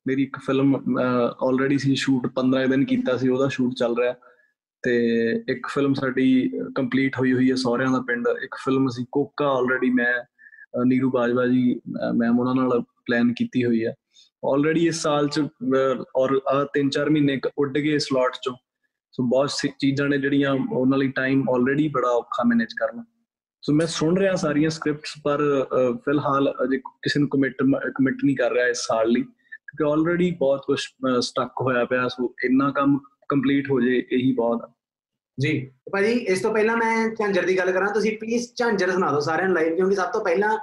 [0.07, 0.75] ਮੇਰੀ ਇੱਕ ਫਿਲਮ
[1.41, 4.13] ਆਲਰੇਡੀ ਸੀ ਸ਼ੂਟ 15 ਦਿਨ ਕੀਤਾ ਸੀ ਉਹਦਾ ਸ਼ੂਟ ਚੱਲ ਰਿਹਾ।
[4.85, 4.95] ਤੇ
[5.49, 9.89] ਇੱਕ ਫਿਲਮ ਸਾਡੀ ਕੰਪਲੀਟ ਹੋਈ ਹੋਈ ਹੈ ਸਹੁਰਿਆਂ ਦਾ ਪਿੰਡ। ਇੱਕ ਫਿਲਮ ਅਸੀਂ ਕੋਕਾ ਆਲਰੇਡੀ
[9.89, 10.13] ਮੈਂ
[10.85, 11.79] ਨੀਰੂ ਬਾਜਵਾ ਜੀ
[12.15, 13.93] ਮੈਮ ਉਹਨਾਂ ਨਾਲ ਪਲਾਨ ਕੀਤੀ ਹੋਈ ਹੈ।
[14.43, 15.41] ਆਲਰੇਡੀ ਇਸ ਸਾਲ ਚ
[16.17, 18.53] ਔਰ ਆ 3-4 ਮਹੀਨੇ ਉੱਡ ਗਏ ਸਲੋਟ ਚੋਂ।
[19.13, 19.49] ਸੋ ਬਹੁਤ
[19.79, 23.03] ਚੀਜ਼ਾਂ ਨੇ ਜਿਹੜੀਆਂ ਉਹਨਾਂ ਲਈ ਟਾਈਮ ਆਲਰੇਡੀ ਬੜਾ ਔਖਾ ਮੈਨੇਜ ਕਰਨਾ।
[23.63, 25.41] ਸੋ ਮੈਂ ਸੁਣ ਰਿਹਾ ਸਾਰੀਆਂ ਸਕ੍ਰਿਪਟਸ ਪਰ
[26.05, 27.63] ਫਿਲਹਾਲ ਅਜੇ ਕਿਸੇ ਨੂੰ ਕਮਿਟ
[27.95, 30.79] ਕਮਿਟ ਨਹੀਂ ਕਰ ਰਿਹਾ ਇਸ ਸਾਲ ਲਈ। ਕਿਉਂਕਿ ਆਲਰੇਡੀ ਬਹੁਤ ਕੁਝ
[31.19, 32.97] ਸਟਕ ਹੋਇਆ ਪਿਆ। ਸੋ ਇੰਨਾ ਕੰਮ
[33.29, 34.69] ਕੰਪਲੀਟ ਹੋ ਜੇ ਇਹੀ ਬਹੁਤ
[35.39, 39.19] ਜੀ। ਭਾਜੀ, ਇਸ ਤੋਂ ਪਹਿਲਾਂ ਮੈਂ ਝਾਂਜਰ ਦੀ ਗੱਲ ਕਰਾਂ, ਤੁਸੀਂ ਪਲੀਜ਼ ਝਾਂਜਰ ਸੁਣਾ ਦਿਓ
[39.19, 40.57] ਸਾਰਿਆਂ ਨੂੰ ਲਾਈਵ ਕਿਉਂਕਿ ਸਭ ਤੋਂ ਪਹਿਲਾਂ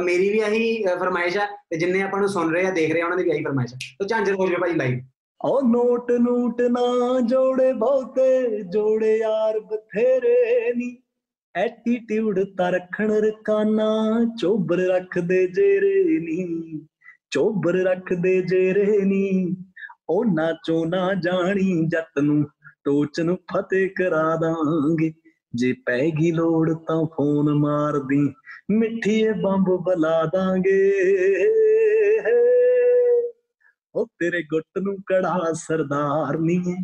[0.00, 3.04] ਮੇਰੀ ਵੀ ਆਹੀ ਫਰਮਾਇਸ਼ ਹੈ ਤੇ ਜਿੰਨੇ ਆਪਾਂ ਨੂੰ ਸੁਣ ਰਹੇ ਆ, ਦੇਖ ਰਹੇ ਆ,
[3.04, 5.00] ਉਹਨਾਂ ਦੀ ਵੀ ਆਹੀ ਫਰਮਾਇਸ਼ ਹੈ ਤਾਂ ਝਾਂਜਰ ਹੋ ਜਾਵੇ ਭਾਈ ਲਾਈਵ
[5.44, 10.96] ਓ ਨੋਟ ਨੂਟ ਨਾ ਜੋੜੇ ਬਹੁਤੇ, ਜੋੜੇ ਯਾਰ ਬਥੇਰੇ ਨੀ।
[11.54, 13.90] ਐਟੀਟਿਊਡ ਤਾਂ ਰੱਖਣ ਰਕਾਨਾ,
[14.40, 16.80] ਚੋਬਰ ਰੱਖਦੇ ਜੇਰੇ ਨੀ।
[17.30, 19.56] ਚੋਬਰ ਰੱਖਦੇ ਜੇਰੇ ਨੀ।
[20.08, 22.44] ਉਹ ਨਾ ਚੋ ਨਾ ਜਾਣੀ ਜੱਟ ਨੂੰ
[22.86, 25.12] ਟੋਚ ਨੂੰ ਫਤਿਹ ਕਰਾ ਦਾਂਗੇ।
[25.54, 28.34] ਜੇ ਪੈ ਗਈ ਲੋੜ ਤਾਂ ਫੋਨ ਮਾਰਦੀ
[28.70, 30.92] ਮਿੱਠੀਏ ਬੰਬ ਬਲਾ ਦਾਂਗੇ।
[33.94, 36.76] ਉਹ ਤੇਰੇ ਗੁੱਟ ਨੂੰ ਕੜਾ ਸਰਦਾਰ ਨੀ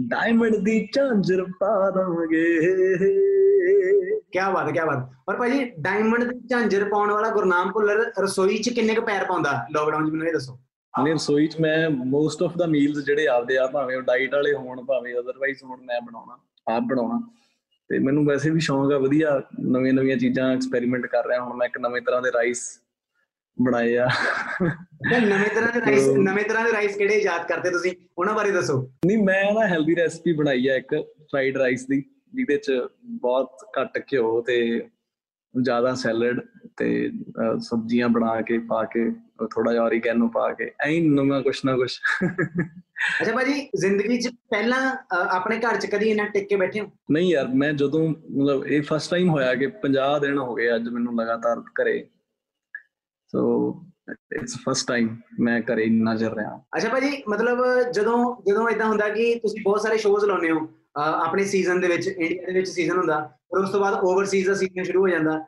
[0.00, 2.44] ਡਾਇਮੰਡ ਦੀ ਝਾਂਜਰ ਪਾ ਦਾਂਗੇ।
[4.32, 8.58] ਕੀ ਬਾਤ ਹੈ ਕੀ ਬਾਤ। ਪਰ ਭਾਜੀ ਡਾਇਮੰਡ ਦੀ ਝਾਂਜਰ ਪਾਉਣ ਵਾਲਾ ਗੁਰਨਾਮ ਭੁੱਲਰ ਰਸੋਈ
[8.58, 9.66] 'ਚ ਕਿੰਨੇ ਕੁ ਪੈਰ ਪਾਉਂਦਾ?
[9.72, 10.58] ਲੋਕਡਾਊਨ 'ਚ ਮੈਨੂੰ ਇਹ ਦੱਸੋ।
[11.04, 14.52] ਨੇ ਰਸੋਈ ਚ ਮੈਂ ਮੋਸਟ ਆਫ ਦਾ ਮੀਲਸ ਜਿਹੜੇ ਆਪਦੇ ਆ ਭਾਵੇਂ ਉਹ ਡਾਈਟ ਵਾਲੇ
[14.52, 16.38] ਹੋਣ ਭਾਵੇਂ ਅਦਰਵਾਈਜ਼ ਹੋਣ ਮੈਂ ਬਣਾਉਣਾ
[16.76, 17.20] ਆਪ ਬਣਾਉਣਾ।
[17.90, 21.66] ਤੇ ਮੈਨੂੰ ਵੈਸੇ ਵੀ ਸ਼ੌਂਕ ਆ ਵਧੀਆ ਨਵੀਆਂ ਨਵੀਆਂ ਚੀਜ਼ਾਂ ਐਕਸਪੈਰੀਮੈਂਟ ਕਰ ਰਿਹਾ। ਹੁਣ ਮੈਂ
[21.66, 22.62] ਇੱਕ ਨਵੇਂ ਤਰ੍ਹਾਂ ਦੇ ਰਾਈਸ
[23.58, 24.08] ਬਣਾਏ ਆ।
[25.04, 27.92] ਨਵੇਂ ਤਰ੍ਹਾਂ ਦੇ ਰਾਈਸ ਨਵੇਂ ਤਰ੍ਹਾਂ ਦੇ ਰਾਈਸ ਕਿਹੜੇ ਯਾਦ ਕਰਦੇ ਤੁਸੀਂ?
[28.18, 32.00] ਉਹਨਾਂ ਬਾਰੇ ਦੱਸੋ। ਨਹੀਂ ਮੈਂ ਨਾ ਹੈਲਦੀ ਰੈਸਪੀ ਬਣਾਈ ਆ ਇੱਕ ਫਰਾਈਡ ਰਾਈਸ ਦੀ
[32.34, 34.88] ਜਿਹਦੇ ਚ ਬਹੁਤ ਘੱਟ ਘਿਓ ਤੇ
[35.62, 36.40] ਜ਼ਿਆਦਾ ਸੈਲਡ
[36.76, 37.10] ਤੇ
[37.60, 39.10] ਸਬਜ਼ੀਆਂ ਬਣਾ ਕੇ ਪਾ ਕੇ
[39.46, 41.98] ਥੋੜਾ ਜਿਹਾ ਔਰੀਗੈਨੋ ਪਾ ਕੇ ਐਂ ਨਵਾਂ ਕੁਛ ਨਾ ਕੁਛ।
[43.22, 44.80] ਅੱਛਾ ਭਾਜੀ ਜ਼ਿੰਦਗੀ 'ਚ ਪਹਿਲਾਂ
[45.16, 46.86] ਆਪਣੇ ਘਰ 'ਚ ਕਦੀ ਇਹਨਾਂ ਟਿਕ ਕੇ ਬੈਠੇ ਹੋ?
[47.10, 50.88] ਨਹੀਂ ਯਾਰ ਮੈਂ ਜਦੋਂ ਮਤਲਬ ਇਹ ਫਸਟ ਟਾਈਮ ਹੋਇਆ ਕਿ 50 ਦਿਨ ਹੋ ਗਏ ਅੱਜ
[50.88, 51.98] ਮੈਨੂੰ ਲਗਾਤਾਰ ਘਰੇ।
[53.32, 53.40] ਸੋ
[54.10, 55.08] ਇਟਸ ਫਸਟ ਟਾਈਮ
[55.40, 57.58] ਮੈਂ ਘਰੇ ਇੰਨਾ ਚਿਰ ਰਿਹਾ। ਅੱਛਾ ਭਾਜੀ ਮਤਲਬ
[57.92, 58.18] ਜਦੋਂ
[58.48, 62.46] ਜਦੋਂ ਇਦਾਂ ਹੁੰਦਾ ਕਿ ਤੁਸੀਂ ਬਹੁਤ ਸਾਰੇ ਸ਼ੋਜ਼ ਲਾਉਂਦੇ ਹੋ ਆਪਣੇ ਸੀਜ਼ਨ ਦੇ ਵਿੱਚ ਇੰਡੀਆ
[62.46, 65.38] ਦੇ ਵਿੱਚ ਸੀਜ਼ਨ ਹੁੰਦਾ ਫਿਰ ਉਸ ਤੋਂ ਬਾਅਦ ਓਵਰਸੀਜ਼ ਦਾ ਸੀਜ਼ਨ ਸ਼ੁਰੂ ਹੋ ਜਾਂਦਾ।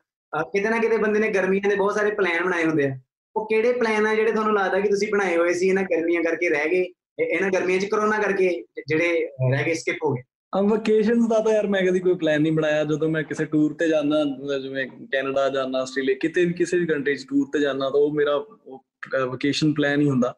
[0.53, 2.99] ਕਿਤੇ ਨਾ ਕਿਤੇ ਬੰਦੇ ਨੇ ਗਰਮੀਆਂ ਦੇ ਬਹੁਤ ਸਾਰੇ ਪਲਾਨ ਬਣਾਏ ਹੁੰਦੇ ਆ।
[3.37, 5.69] ਉਹ ਕਿਹੜੇ ਪਲਾਨ ਆ ਜਿਹੜੇ ਤੁਹਾਨੂੰ ਲੱਗਦਾ ਕਿ ਤੁਸੀਂ ਬਣਾਏ ਹੋਏ ਸੀ?
[5.69, 6.83] ਇਹਨਾਂ ਗਰਮੀਆਂ ਕਰਕੇ ਰਹਿ ਗਏ,
[7.19, 10.23] ਇਹ- ਇਹਨਾਂ ਗਰਮੀਆਂ 'ਚ ਕਰੋਨਾ ਕਰਕੇ ਜਿਹੜੇ ਰਹਿ ਗਏ ਸਕਿਪ ਹੋ ਗਏ।
[10.55, 13.75] ਆ ਵਕੇਸ਼ਨਸ ਦਾ ਤਾਂ ਯਾਰ ਮੈਂ ਕਦੀ ਕੋਈ ਪਲਾਨ ਨਹੀਂ ਬਣਾਇਆ। ਜਦੋਂ ਮੈਂ ਕਿਸੇ ਟੂਰ
[13.75, 17.91] ਤੇ ਜਾਣਾ ਜਿਵੇਂ ਕੈਨੇਡਾ ਜਾਣਾ ਆਸਟ੍ਰੇਲੀਆ ਕਿਤੇ ਵੀ ਕਿਸੇ ਵੀ ਕੰਟਰੀ 'ਚ ਟੂਰ ਤੇ ਜਾਣਾ
[17.91, 18.39] ਤਾਂ ਉਹ ਮੇਰਾ
[19.27, 20.37] ਵਕੇਸ਼ਨ ਪਲਾਨ ਹੀ ਹੁੰਦਾ।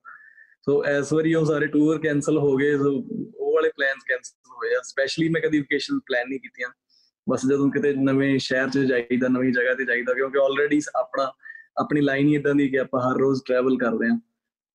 [0.65, 3.05] ਸੋ ਇਸ ਵਾਰੀ ਉਹ ਸਾਰੇ ਟੂਰ ਕੈਨਸਲ ਹੋ ਗਏ ਸੋ
[3.37, 6.69] ਉਹ ਵਾਲੇ ਪਲਾਨਸ ਕੈਨਸਲ ਹੋਏ ਆ। ਸਪੈਸ਼ਲੀ ਮੈਂ ਕਦੀ ਵਕੇਸ਼ਨ ਪਲਾਨ ਨਹੀਂ ਕੀਤੀਆਂ।
[7.31, 11.33] ਬਸ ਜਦੋਂ ਕਿਤੇ ਨਵੇਂ ਸ਼ਹਿਰ 'ਚ ਜਾਈਦਾ, ਨਵੀਂ ਜਗ੍ਹਾ ਤੇ ਜਾਈਦਾ, ਕਿਉਂਕਿ ਆਲਰੇਡੀ ਆਪਣਾ
[11.81, 14.19] ਆਪਣੀ ਲਾਈਨ ਹੀ ਇਦਾਂ ਦੀ ਕਿ ਆਪਾਂ ਹਰ ਰੋਜ਼ ਟਰੈਵਲ ਕਰਦੇ ਹਾਂ।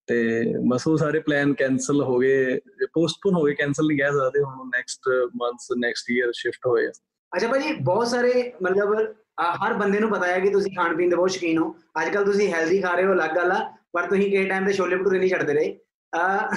[0.08, 2.60] ਤੇ ਬਸ ਉਹ ਸਾਰੇ ਪਲਾਨ ਕੈਨਸਲ ਹੋ ਗਏ
[2.94, 6.92] ਪੋਸਟਪੋਨ ਹੋ ਗਏ ਕੈਨਸਲ ਨਹੀਂ ਕਹਿ ਸਕਦੇ ਹੁਣ next months next year shift ਹੋਏ ਆ।
[7.36, 11.10] ਅੱਛਾ ਭਾਜੀ ਬਹੁਤ ਸਾਰੇ ਮਤਲਬ ਅ, ਹਰ ਬੰਦੇ ਨੂੰ ਪਤਾ ਹੈ ਕਿ ਤੁਸੀਂ ਖਾਣ ਪੀਣ
[11.10, 14.06] ਦੇ ਬਹੁਤ ਸ਼ੌਕੀਨ ਹੋ। ਅੱਜ ਕੱਲ ਤੁਸੀਂ ਹੈਲਦੀ ਖਾ ਰਹੇ ਹੋ ਅਲੱਗ ਗੱਲ ਆ ਪਰ
[14.10, 15.80] ਤੁਸੀਂ ਕਿਸੇ ਟਾਈਮ ਤੇ ਛੋਲੇ ਭਟੂਰੇ ਨਹੀਂ ਛੱਡਦੇ ਰਹੇ।
[16.13, 16.50] ਅ,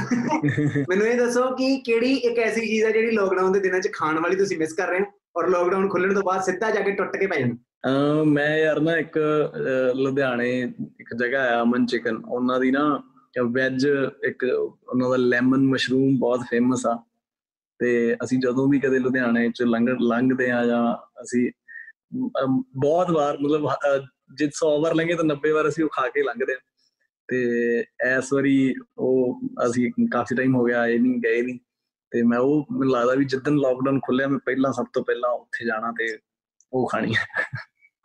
[0.88, 4.20] ਮੈਨੂੰ ਇਹ ਦੱਸੋ ਕਿ ਕਿਹੜੀ ਇੱਕ ਐਸੀ ਚੀਜ਼ ਹੈ ਜਿਹੜੀ ਲੋਕਡਾਊਨ ਦੇ ਦਿਨਾਂ 'ਚ ਖਾਣ
[4.20, 5.04] ਵਾਲੀ ਤੁਸੀਂ ਮਿਸ ਕਰ ਰਹੇ ਹੋ?
[5.36, 7.56] ਔਰ ਲੋਕਡਾਊਨ ਖੁੱਲਣ ਤੋਂ ਬਾਅਦ ਸਿੱਧਾ ਜਾ ਕੇ ਟੁੱਟ ਕੇ ਪੈ ਜਾਣਾ ਅਹ
[8.26, 10.60] ਮੈਂ ਯਾਰ ਨਾ ਇੱਕ ਅਹ, ਲੁਧਿਆਣੇ
[11.00, 13.02] ਇੱਕ ਜਗ੍ਹਾ ਆ ਅਮਨ ਚਿਕਨ ਉਹਨਾਂ ਦੀ ਨਾ
[13.50, 13.88] ਵੈਜ
[14.24, 14.44] ਇੱਕ
[14.88, 17.04] ਉਹਨਾਂ ਦਾ ਲੈਮਨ ਮਸ਼ਰੂਮ ਬਹੁਤ ਫੇਮਸ ਆ।
[17.78, 21.50] ਤੇ ਅਸੀਂ ਜਦੋਂ ਵੀ ਕਦੇ ਲੁਧਿਆਣੇ ਚ ਲੰਘ ਲੰਘਦੇ ਆ ਜਾਂ ਅਸੀਂ
[22.44, 26.08] ਅਮ, ਬਹੁਤ ਵਾਰ ਮਤਲਬ ਅਹ, ਜੇ 100 ਵਾਰ ਲੰਘੇ ਤਾਂ 90 ਵਾਰ ਅਸੀਂ ਉਹ ਖਾ
[26.08, 26.56] ਕੇ ਲੰਘਦੇ ਆ।
[27.28, 27.42] ਤੇ
[28.18, 31.58] ਇਸ ਵਾਰੀ ਉਹ ਅਸੀਂ ਕਾਫੀ ਟਾਈਮ ਹੋ ਗਿਆ ਆਏ ਨਹੀਂ ਗਏ ਨਹੀਂ।
[32.10, 35.66] ਤੇ ਮੈਂ ਉਹ ਮੈਨੂੰ ਲੱਗਦਾ ਵੀ ਜਿੱਦਨ ਲਾਕਡਾਊਨ ਖੁੱਲਿਆ ਮੈਂ ਪਹਿਲਾਂ ਸਭ ਤੋਂ ਪਹਿਲਾਂ ਉੱਥੇ
[35.66, 36.18] ਜਾਣਾ ਤੇ
[36.72, 37.46] ਉਹ ਖਾਣੀ ਆ।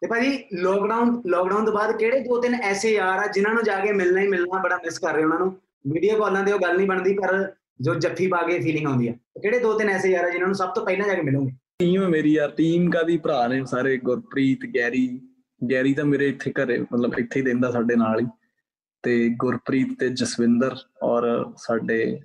[0.06, 3.80] ਤੇ ਭਾਜੀ ਲੋਕਡਾਊਨ ਲੋਕਡਾਊਨ ਤੋਂ ਬਾਅਦ ਕਿਹੜੇ ਦੋ ਤਿੰਨ ਐਸੇ ਯਾਰ ਆ ਜਿਨ੍ਹਾਂ ਨੂੰ ਜਾ
[3.80, 5.50] ਕੇ ਮਿਲਣਾ ਹੀ ਮਿਲਣਾ ਬੜਾ ਮਿਸ ਕਰ ਰਹੇ ਉਹਨਾਂ ਨੂੰ।
[5.94, 9.14] ਵੀਡੀਓ ਕਾਲਾਂ ਤੇ ਉਹ ਗੱਲ ਨਹੀਂ ਬਣਦੀ, ਪਰ ਜੋ ਜੱਫੀ ਪਾ ਕੇ ਫੀਲਿੰਗ ਆਉਂਦੀ ਆ।
[9.42, 11.52] ਕਿਹੜੇ ਦੋ ਤਿੰਨ ਐਸੇ ਯਾਰ ਆ ਜਿਨ੍ਹਾਂ ਨੂੰ ਸਭ ਤੋਂ ਪਹਿਲਾਂ ਜਾ ਕੇ ਮਿਲੋਗੇ?
[11.80, 15.22] ਟੀਮ ਮੇਰੀ ਯਾਰ ਟੀਮ ਕਾਦੀ ਭਰਾ ਨੇ ਸਾਰੇ, ਗੁਰਪ੍ਰੀਤ, ਗੈਰੀ।
[15.72, 18.26] ਗੈਰੀ ਤਾਂ ਮੇਰੇ ਇੱਥੇ ਘਰੇ, ਮਤਲਬ ਇੱਥੇ ਹੀ ਰਹਿੰਦਾ ਸਾਡੇ ਨਾਲ ਹੀ।
[19.04, 22.20] ਤੇ ਗੁਰਪ੍ਰੀਤ ਤੇ ਜਸਵਿੰਦਰ ਔਰ ਸਾਡੇ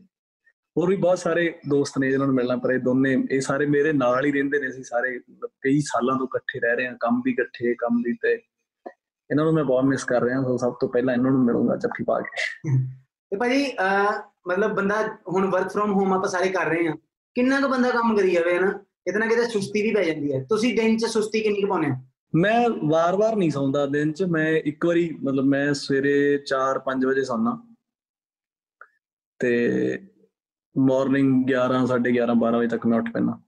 [0.78, 4.24] ਹੋਰ ਵੀ ਬਹੁਤ ਸਾਰੇ ਦੋਸਤ ਨੇ ਜਿਹਨਾਂ ਨੂੰ ਮਿਲਣਾ ਪਰ ਦੋਨੇ ਇਹ ਸਾਰੇ ਮੇਰੇ ਨਾਲ
[4.24, 5.18] ਹੀ ਰਹਿੰਦੇ ਨੇ ਅਸੀਂ ਸਾਰੇ
[5.62, 8.32] ਕਈ ਸਾਲਾਂ ਤੋਂ ਇਕੱਠੇ ਰਹਿ ਰਹੇ ਹਾਂ ਕੰਮ ਵੀ ਇਕੱਠੇ ਕੰਮ ਵੀ ਤੇ
[9.30, 12.04] ਇਹਨਾਂ ਨੂੰ ਮੈਂ ਬਹੁਤ ਮਿਸ ਕਰ ਰਿਹਾ ਸੋ ਸਭ ਤੋਂ ਪਹਿਲਾਂ ਇਹਨਾਂ ਨੂੰ ਮਿਲੂੰਗਾ ਜੱਫੀ
[12.04, 12.76] ਪਾ ਕੇ।
[13.30, 13.72] ਤੇ ਭਾਜੀ
[14.48, 14.96] ਮਤਲਬ ਬੰਦਾ
[15.32, 16.94] ਹੁਣ ਵਰਕ ਫਰੋਮ ਹੋਮ ਆਪਾਂ ਸਾਰੇ ਕਰ ਰਹੇ ਆ
[17.36, 18.70] ਕਿੰਨਾ ਕੁ ਬੰਦਾ ਕੰਮ ਕਰੀ ਜਾਵੇ ਹਨਾ?
[19.04, 21.90] ਕਿਤੇ ਨਾ ਕਿਤੇ ਸੁਸਤੀ ਵੀ ਪੈ ਜਾਂਦੀ ਹੈ। ਤੁਸੀਂ ਦਿਨ 'ਚ ਸੁਸਤੀ ਕਿੰਨੀ ਕੁ ਪਾਉਂਦੇ
[21.90, 21.96] ਹੋ?
[22.34, 26.14] ਮੈਂ ਵਾਰ-ਵਾਰ ਨਹੀਂ ਸੌਂਦਾ ਦਿਨ 'ਚ ਮੈਂ ਇੱਕ ਵਾਰੀ ਮਤਲਬ ਮੈਂ ਸਵੇਰੇ
[26.46, 27.58] 4-5 ਵਜੇ ਸੌਂਦਾ।
[29.40, 29.50] ਤੇ
[30.74, 33.38] ਮਾਰਨਿੰਗ 11 11:30 12 ਵਜੇ ਤੱਕ ਮੈਂ ਉੱਠ ਪੈਂਦਾ।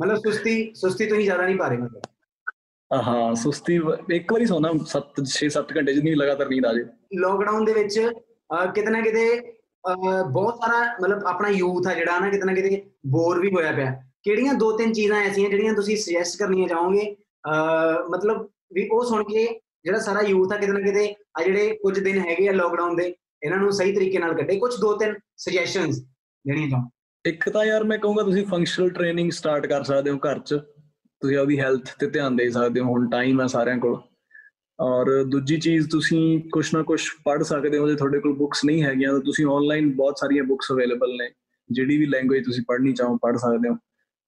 [0.00, 2.02] ਮਤਲਬ ਸੁਸਤੀ ਸੁਸਤੀ ਤੁਸੀਂ ਜ਼ਿਆਦਾ ਨਹੀਂ ਪਾ ਰਹੇ ਮਤਲਬ?
[2.90, 3.78] ਹਾਂ ਸੁਸਤੀ
[4.14, 6.84] ਇੱਕ ਵਾਰੀ ਸੌਣਾ 7 6-7 ਘੰਟੇ ਜਿੰਨੀ ਲਗਾਤਾਰ ਨੀਂਦ ਆ ਜੇ।
[7.22, 7.98] ਲੋਕਡਾਊਨ ਦੇ ਵਿੱਚ
[8.74, 9.24] ਕਿਤੇ ਨਾ ਕਿਤੇ
[10.32, 12.82] ਬਹੁਤ ਸਾਰਾ ਮਤਲਬ ਆਪਣਾ ਯੂਥ ਆ ਜਿਹੜਾ ਨਾ ਕਿਤੇ ਨਾ ਕਿਤੇ
[13.16, 13.92] ਬੋਰ ਵੀ ਹੋਇਆ ਪਿਆ।
[14.24, 17.04] ਕਿਹੜੀਆਂ ਦੋ ਤਿੰਨ ਚੀਜ਼ਾਂ ਐਸੀਆਂ ਜਿਹੜੀਆਂ ਤੁਸੀਂ ਸੁਜੈਸਟ ਕਰਨੀਆਂ ਚਾਹੋਗੇ?
[18.10, 19.44] ਮਤਲਬ ਵੀ ਉਹ ਸੁਣ ਕੇ
[19.84, 23.14] ਜਿਹੜਾ ਸਾਰਾ ਯੂਥ ਆ ਕਿਤੇ ਨਾ ਕਿਤੇ ਆ ਜਿਹੜੇ ਕੁਝ ਦਿਨ ਹੈਗੇ ਆ ਲੋਕਡਾਊਨ ਦੇ
[23.46, 25.98] ਇਹਨਾਂ ਨੂੰ ਸਹੀ ਤਰੀਕੇ ਨਾਲ ਕੱਢੇ। ਕੁਝ ਦੋ ਤਿੰਨ ਸੁਜੈਸ਼ਨਸ
[26.46, 26.90] ਦੇਣੀਆਂ ਚਾਹੋ
[27.24, 30.54] ਇੱਕ ਤਾਂ ਯਾਰ ਮੈਂ ਕਹੂੰਗਾ ਤੁਸੀਂ ਫੰਕਸ਼ਨਲ ਟ੍ਰੇਨਿੰਗ ਸਟਾਰਟ ਕਰ ਸਕਦੇ ਹੋ ਘਰ 'ਚ।
[31.20, 34.00] ਤੁਸੀਂ ਆਪਦੀ ਹੈਲਥ ਤੇ ਧਿਆਨ ਦੇ ਸਕਦੇ ਹੋ, ਹੁਣ ਟਾਈਮ ਹੈ ਸਾਰਿਆਂ ਕੋਲ।
[34.80, 38.82] ਔਰ ਦੂਜੀ ਚੀਜ਼ ਤੁਸੀਂ ਕੁਛ ਨਾ ਕੁਛ ਪੜ੍ਹ ਸਕਦੇ ਹੋ, ਜੇ ਤੁਹਾਡੇ ਕੋਲ ਬੁੱਕਸ ਨਹੀਂ
[38.82, 41.30] ਹੈਗੀਆਂ, ਤਾਂ ਤੁਸੀਂ ਆਨਲਾਈਨ ਬਹੁਤ ਸਾਰੀਆਂ ਬੁੱਕਸ ਅਵੇਲੇਬਲ ਨੇ।
[41.70, 43.74] ਜਿਹੜੀ ਵੀ ਲੈਂਗੁਏਜ ਤੁਸੀਂ ਪੜ੍ਹਨੀ ਚਾਹੋ, ਪੜ੍ਹ ਸਕਦੇ ਹੋ।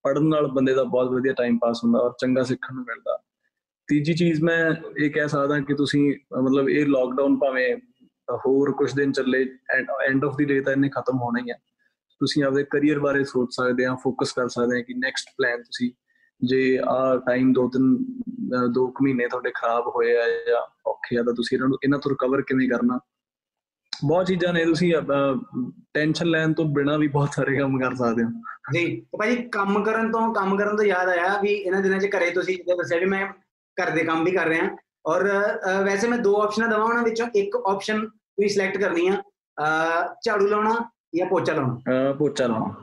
[0.02, 3.22] ਪੜ੍ਹਨ ਨਾਲ ਬੰਦੇ ਦਾ ਬਹੁਤ ਵਧੀਆ ਟਾਈਮ ਪਾਸ ਹੁੰਦਾ ਔਰ ਚੰਗਾ ਸਿੱਖਣ ਨੂੰ ਮਿਲਦਾ।
[3.88, 7.76] ਤੀਜੀ ਚੀਜ਼ ਮੈਂ ਇਹ ਕਹਿ ਸਕਦਾ ਕਿ ਤੁਸੀਂ ਅਹ ਮਤਲਬ ਇਹ ਲਾਕਡਾਊਨ ਭਾਵੇਂ
[8.36, 9.46] ਹੋਰ ਕੁਝ ਦਿਨ ਚੱਲੇ,
[10.08, 11.56] ਐਂਡ ਆਫ ਦੀ ਡੇ ਤਾਂ ਇਹਨੇ ਖਤਮ ਹੋਣਾ ਹੀ ਹੈ
[12.20, 15.90] ਤੁਸੀਂ ਆਪਦੇ ਕੈਰੀਅਰ ਬਾਰੇ ਸੋਚ ਸਕਦੇ ਆ ਫੋਕਸ ਕਰ ਸਕਦੇ ਆ ਕਿ ਨੈਕਸਟ ਪਲਾਨ ਤੁਸੀਂ,
[16.44, 17.96] ਜੇ ਆ ਟਾਈਮ ਦੋ ਤਿੰਨ
[18.54, 21.78] ਅਹ, ਦੋ ਕੁ ਮਹੀਨੇ ਤੁਹਾਡੇ ਖਰਾਬ ਹੋਏ ਆ ਜਾਂ ਔਖੇ ਆ ਤਾਂ ਤੁਸੀਂ ਇਹਨਾਂ ਨੂੰ,
[21.84, 22.98] ਇਹਨਾਂ ਤੋਂ ਰਿਕਵਰ ਕਿਵੇਂ ਕਰਨਾ?
[24.04, 24.94] ਬਹੁਤ ਚੀਜ਼ਾਂ ਨੇ ਤੁਸੀਂ
[25.94, 28.28] ਟੈਨਸ਼ਨ ਲੈਣ ਤੋਂ ਬਿਨਾ ਵੀ ਬਹੁਤ ਸਾਰੇ ਕੰਮ ਕਰ ਸਕਦੇ ਹੋ।
[28.72, 32.06] ਜੀ, ਤੇ ਭਾਜੀ ਕੰਮ ਕਰਨ ਤੋਂ, ਕੰਮ ਕਰਨ ਤੋਂ ਯਾਦ ਆਇਆ ਵੀ ਇਹਨਾਂ ਦਿਨਾਂ 'ਚ
[32.06, 33.26] ਘਰੇ ਤੁਸੀਂ ਜਿੱਦਾਂ ਦੱਸਿਆ ਵੀ ਮੈਂ
[33.76, 34.68] ਘਰ ਦੇ ਕੰਮ ਵੀ ਕਰ ਰਿਹਾ।
[35.08, 35.24] ਔਰ
[35.84, 39.22] ਵੈਸੇ ਮੈਂ ਦੋ ਆਪਸ਼ਨਾਂ ਦਵਾਂ ਉਹਨਾਂ ਵਿੱਚੋਂ। ਇੱਕ ਆਪਸ਼ਨ ਤੁਸੀਂ ਸਿਲੈਕਟ ਕਰਨੀ ਆ
[40.24, 40.74] ਝਾੜੂ ਲਾਉਣਾ
[41.16, 42.12] ਜਾਂ ਪੋਚਾ ਲਾਉਣਾ?
[42.18, 42.74] ਪੋਚਾ ਲਾਉਣਾ।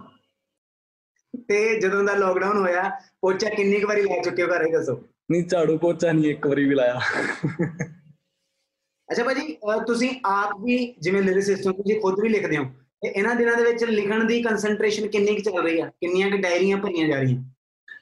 [1.48, 2.89] ਤੇ ਜਦੋਂ ਦਾ ਲੋਕਡਾਊਨ ਹੋਇਆ
[3.22, 4.96] ਪੋਚਾ ਕਿੰਨੀ ਕੁ ਵਾਰੀ ਲਾ ਚੁੱਕੇ ਹੋ ਘਰੇ ਦੱਸੋ?
[5.32, 7.00] ਨਹੀਂ ਝਾੜੂ ਪੋਚਾ ਨਹੀਂ ਇੱਕ ਵਾਰੀ ਵੀ ਲਾਇਆ।
[9.10, 12.63] ਅੱਛਾ ਭਾਜੀ ਤੁਸੀਂ ਆਪ ਵੀ ਜਿਵੇਂ ਲਿਰਿਸਿਸਟ ਹੋ ਤੁਸੀਂ ਖੁਦ ਵੀ ਲਿਖਦੇ ਹੋ
[13.01, 15.89] ਤੇ ਇਹਨਾਂ ਦਿਨਾਂ ਦੇ ਵਿੱਚ ਲਿਖਣ ਦੀ ਕਨਸੈਂਟਰੇਸ਼ਨ ਕਿੰਨੀ ਕੁ ਚੱਲ ਰਹੀ ਆ?
[16.01, 17.44] ਕਿੰਨੀਆਂ ਕੁ ਡਾਇਰੀਆਂ ਭਰੀਆਂ ਜਾ ਰਹੀਆਂ?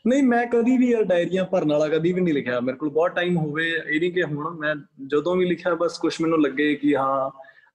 [0.07, 3.11] ਨਹੀਂ, ਮੈਂ ਕਦੀ ਵੀ ਯਾਰ ਡਾਇਰੀਆਂ ਭਰਨ ਵਾਲਾ ਕਦੀ ਵੀ ਨਹੀਂ ਲਿਖਿਆ। ਮੇਰੇ ਕੋਲ ਬਹੁਤ
[3.11, 4.75] ਟਾਈਮ ਹੋਵੇ, ਇਹ ਨਹੀਂ ਕਿ ਹੁਣ ਮੈਂ
[5.07, 7.31] ਜਦੋਂ ਵੀ ਲਿਖਿਆ, ਬਸ ਕੁਝ ਮੈਨੂੰ ਲੱਗੇ ਕਿ ਹਾਂ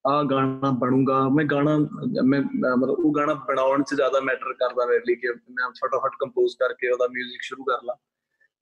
[0.06, 1.78] ਆ ਗਾਣਾ ਬਣੂਗਾ। ਮੈਂ ਗਾਣਾ,
[2.25, 6.12] ਮੈਂ ਮੈਂ ਮਤਲਬ ਉਹ ਗਾਣਾ ਬਣਾਉਣ 'ਚ ਜ਼ਿਆਦਾ ਮੈਟਰ ਕਰਦਾ ਮੇਰੇ ਲਈ ਕਿ ਮੈਂ ਫਟਾਫਟ
[6.18, 7.97] ਕੰਪੋਜ਼ ਕਰਕੇ ਉਹਦਾ 뮤직 ਸ਼ੁਰੂ ਕਰ ਲਾਂ।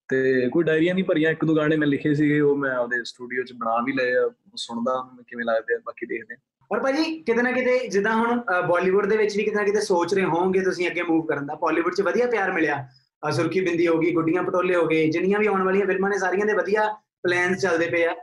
[0.08, 3.42] ਤੇ ਕੋਈ ਡਾਇਰੀਆਂ ਨਹੀਂ ਭਰੀਆਂ, ਇੱਕ ਦੋ ਗਾਣੇ ਮੈਂ ਲਿਖੇ ਸੀਗੇ, ਉਹ ਮੈਂ ਉਹਦੇ ਸਟੂਡੀਓ
[3.42, 6.38] 'ਚ ਬਣਾ ਵੀ ਲਏ ਆ ਸੁਣਦਾ ਮੈਨੂੰ ਕਿਵੇਂ ਲੱਗਦੇ ਆ, ਬਾਕੀ ਦੇਖਦੇ ਆ।
[6.72, 10.14] ਔਰ ਭਾਜੀ, ਕਿਤੇ ਨਾ ਕਿਤੇ ਜਿੱਦਾਂ ਹੁਣ ਬਾਲੀਵੁੱਡ ਦੇ ਵਿੱਚ ਵੀ ਕਿਤੇ ਨਾ ਕਿਤੇ ਸੋਚ
[10.14, 13.86] ਰਹੇ ਹੋਵੋਗੇ ਤੁਸੀਂ ਅੱਗੇ ਮੂਵ ਕਰਨ ਦਾ ਬਾਲੀਵੁੱਡ 'ਚ ਵਧੀਆ ਪਿਆਰ ਮਿਲਿਆ। ਅਹ ਸੁਰਖੀ ਬਿੰਦੀ
[13.88, 16.86] ਹੋ ਗਈ ਗੁੱਡੀਆਂ ਪਟੋਲੇ ਹੋ ਗਏ ਜਿੰਨੀਆਂ ਵੀ ਆਉਣ ਵਾਲੀਆਂ ਫਿਲਮਾਂ ਨੇ ਸਾਰੀਆਂ ਦੇ ਵਧੀਆ
[17.22, 18.14] ਪਲਾਨਸ ਚੱਲਦੇ ਪਏ ਆ।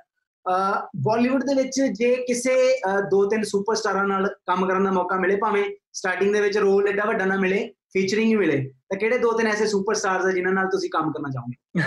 [1.04, 5.36] ਬਾਲੀਵੁੱਡ ਦੇ ਵਿੱਚ ਜੇ ਕਿਸੇ ਅਹ, ਦੋ ਤਿੰਨ ਸੁਪਰਸਟਾਰਾਂ ਨਾਲ ਕੰਮ ਕਰਨ ਦਾ ਮੌਕਾ ਮਿਲੇ
[5.36, 8.58] ਭਾਵੇਂ ਸਟਾਰਟਿੰਗ ਦੇ ਵਿੱਚ ਰੋਲ ਐਡਾ ਵੱਡਾ ਨਾ ਮਿਲੇ ਫੀਚਰਿੰਗ ਹੀ ਮਿਲੇ
[8.90, 11.84] ਤਾਂ ਕਿਹੜੇ ਦੋ ਤਿੰਨ ਐਸੇ ਸੁਪਰਸਟਾਰਸ ਆ ਜਿਨ੍ਹਾਂ ਨਾਲ ਤੁਸੀਂ ਕੰਮ ਕਰਨਾ ਚਾਹੋਗੇ?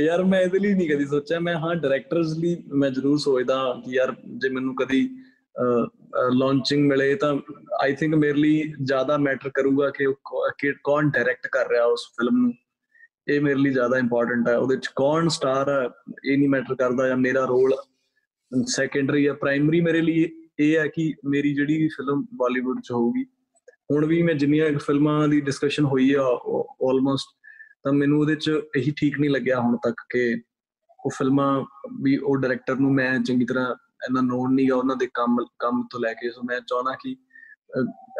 [0.04, 3.94] ਯਾਰ ਮੈਂ ਇਹਦੇ ਲਈ ਨਹੀਂ ਕਦੀ ਸੋਚਿਆ ਮੈਂ ਹਾਂ ਡਾਇਰੈਕਟਰਸ ਲਈ ਮੈਂ ਜ਼ਰੂਰ ਸੋਚਦਾ ਕਿ
[3.96, 5.08] ਯਾਰ ਜੇ ਮੈਨੂੰ ਕਦੀ
[6.30, 7.36] ਲਾਂਚਿੰਗ ਮਿਲੇ ਤਾਂ
[7.82, 11.84] ਆਈ ਥਿੰਕ ਮੇਰੇ ਲਈ ਜ਼ਿਆਦਾ ਮੈਟਰ ਕਰੂਗਾ ਕਿ ਉਹ ਕੌ- ਕਿ ਕੌਣ ਡਾਇਰੈਕਟ ਕਰ ਰਿਹਾ
[11.84, 12.52] ਉਸ ਫਿਲਮ ਨੂੰ।
[13.28, 15.88] ਇਹ ਮੇਰੇ ਲਈ ਜ਼ਿਆਦਾ ਇੰਪੋਰਟੈਂਟ ਹੈ। ਉਹਦੇ ਚ ਕੌਣ ਸਟਾਰ ਹੈ,
[16.24, 17.76] ਇਹ ਨਹੀਂ ਮੈਟਰ ਕਰਦਾ ਜਾਂ ਮੇਰਾ ਰੋਲ
[18.66, 23.24] ਸੈਕੰਡਰੀ ਜਾਂ ਪ੍ਰਾਇਮਰੀ ਮੇਰੇ ਲਈ ਇਹ ਹੈ ਕਿ ਮੇਰੀ ਜਿਹੜੀ ਫਿਲਮ ਬਾਲੀਵੁੱਡ ਚ ਹੋਊਗੀ।
[23.90, 26.22] ਹੁਣ ਵੀ ਮੈਂ ਜਿੰਨੀਆਂ ਫਿਲਮਾਂ ਦੀ ਡਿਸਕਸ਼ਨ ਹੋਈ ਆ
[26.82, 27.26] ਆਲਮੋਸਟ
[27.82, 30.42] ਤਾਂ ਮੈਨੂੰ ਉਹਦੇ ਚ ਇਹੀ ਠੀਕ ਨਹੀਂ ਲੱਗਿਆ ਹੁਣ ਤੱਕ ਕਿ
[31.04, 31.64] ਉਹ ਫਿਲਮਾਂ
[32.02, 36.00] ਵੀ ਉਹ ਡਾਇਰੈਕਟਰ ਨੂੰ ਮੈਂ ਚੰਗੀ ਤਰ੍ਹਾਂ ਇਹਨਾਂ ਨੋਨ ਨਹੀਂਗਾ ਉਹਨਾਂ ਦੇ ਕੰਮ ਕੰਮ ਤੋਂ
[36.00, 37.16] ਲੈ ਕੇ। ਸੋ ਮੈਂ ਚਾਹੁੰਦਾ ਕਿ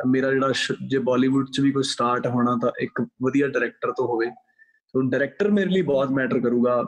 [0.06, 0.52] ਮੇਰਾ ਜਿਹੜਾ
[0.88, 4.26] ਜੇ ਬਾਲੀਵੁੱਡ ਚ ਵੀ ਕੋਈ ਸਟਾਰਟ ਹੋਣਾ ਤਾਂ ਇੱਕ ਵਧੀਆ ਡਾਇਰੈਕਟਰ ਤੋਂ ਹੋਵੇ।
[4.94, 6.82] ਸੋ ਡਾਇਰੈਕਟਰ ਮੇਰੇ ਲਈ ਬਹੁਤ ਮੈਟਰ ਕਰੂਗਾ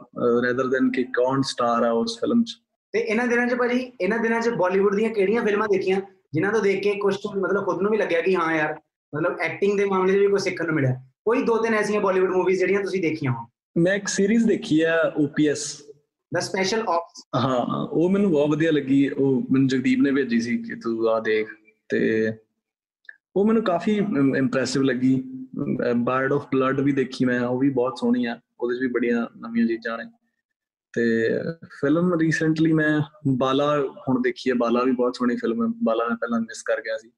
[0.44, 2.56] ਰੈਦਰ ਦੈਨ ਕਿ ਕੌਣ ਸਟਾਰ ਆ ਉਸ ਫਿਲਮ ਚ।
[2.94, 6.00] ਤੇ ਇਹਨਾਂ ਦਿਨਾਂ 'ਚ ਭਾਜੀ ਇਹਨਾਂ ਦਿਨਾਂ 'ਚ ਬਾਲੀਵੁੱਡ ਦੀਆਂ ਕਿਹੜੀਆਂ ਫਿਲਮਾਂ ਦੇਖੀਆਂ
[6.34, 8.74] ਜਿਨ੍ਹਾਂ ਤੋਂ ਦੇਖ ਕੇ ਕੁਝ ਮਤਲਬ ਖੁਦ ਨੂੰ ਵੀ ਲੱਗਿਆ ਕਿ ਹਾਂ ਯਾਰ
[9.12, 12.30] ਮਤਲਬ ਐਕਟਿੰਗ ਦੇ ਮਾਮਲੇ 'ਚ ਵੀ ਕੁਝ ਸਿੱਖਣ ਨੂੰ ਮਿਲਿਆ। ਕੋਈ ਦੋ ਤਿੰਨ ਐਸੀਆਂ ਬਾਲੀਵੁੱਡ
[12.32, 15.64] ਮੂਵੀਜ਼ ਜਿਹੜੀਆਂ ਤੁਸੀਂ ਦੇਖੀਆਂ ਹੋ ਮੈਂ ਇੱਕ ਸੀਰੀਜ਼ ਦੇਖੀ ਆ ਓਪੀਐਸ
[16.32, 20.56] ਦਾ ਸਪੈਸ਼ਲ ਆਪਸ ਹਾਂ, ਉਹ ਮੈਨੂੰ ਬਹੁਤ ਵਧੀਆ ਲੱਗੀ, ਉਹ ਮੈਨੂੰ ਜਗਦੀਪ ਨੇ ਭੇਜੀ ਸੀ
[20.58, 21.48] ਕਿ ਤੂੰ ਆ ਦੇਖ
[21.88, 22.32] ਤੇ
[23.36, 23.96] ਉਹ ਮੈਨੂੰ ਕਾਫੀ
[24.36, 25.14] ਇੰਪ੍ਰੈਸਿਵ ਲੱਗੀ।
[25.96, 29.26] ਬਰਡ ਆਫ ਬਲੱਡ ਵੀ ਦੇਖੀ ਮੈਂ, ਉਹ ਵੀ ਬਹੁਤ ਸੋਹਣੀ ਆ, ਉਹਦੇ 'ਚ ਵੀ ਬੜੀਆਂ
[29.38, 30.04] ਨਵੀਆਂ ਚੀਜ਼ਾਂ ਨੇ।
[30.94, 31.02] ਤੇ
[31.80, 33.00] ਫਿਲਮ ਰੀਸੈਂਟਲੀ ਮੈਂ
[33.36, 33.66] ਬਾਲਾ
[34.08, 36.96] ਹੁਣ ਦੇਖੀ ਹੈ ਬਾਲਾ ਵੀ ਬਹੁਤ ਸੋਹਣੀ ਫਿਲਮ ਹੈ ਬਾਲਾ ਮੈਂ ਪਹਿਲਾਂ ਮਿਸ ਕਰ ਗਿਆ
[36.98, 37.10] ਸੀ।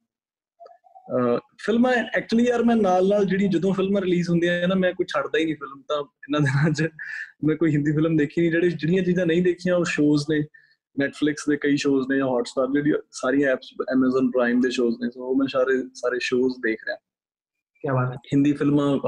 [1.59, 5.07] ਫਿਲਮਾਂ ਐਕਚੁਅਲੀ ਯਾਰ ਮੈਂ ਨਾਲ ਨਾਲ ਜਿਹੜੀ ਜਦੋਂ ਫਿਲਮਾਂ ਰਿਲੀਜ਼ ਹੁੰਦੀਆਂ ਨੇ ਨਾ ਮੈਂ ਕੋਈ
[5.07, 6.89] ਛੱਡਦਾ ਹੀ ਨਹੀਂ ਫਿਲਮ ਤਾਂ ਇਹਨਾਂ ਦਿਨਾਂ 'ਚ।
[7.45, 10.45] ਮੈਂ ਕੋਈ ਹਿੰਦੀ ਫਿਲਮ ਦੇਖੀ ਨਹੀਂ ਜਿਹੜੇ ਜਿਹੜੀਆਂ ਚੀਜ਼ਾਂ ਨਹੀਂ ਦੇਖੀਆਂ ਉਹ ਸ਼ੋਜ਼ ਨੇ।
[11.01, 15.11] ਨੈਟਫਲਿਕਸ ਦੇ ਕਈ ਸ਼ੋਜ਼ ਨੇ ਜਾਂ ਹੌਟਸਟਾਰ ਜਿਹੜੀ ਸਾਰੀਆਂ ਐਪਸ Amazon ਪ੍ਰਾਈਮ ਦੇ ਸ਼ੋਜ਼ ਨੇ।
[15.11, 16.97] ਸੋ ਮੈਂ ਸਾਰੇ ਸਾਰੇ ਸ਼ੋਜ਼ ਦੇਖ ਰਿਹਾ।
[17.75, 18.99] ਕੀ ਬਾਤ ਹੈ। ਹਿੰਦੀ ਫਿਲਮਾਂ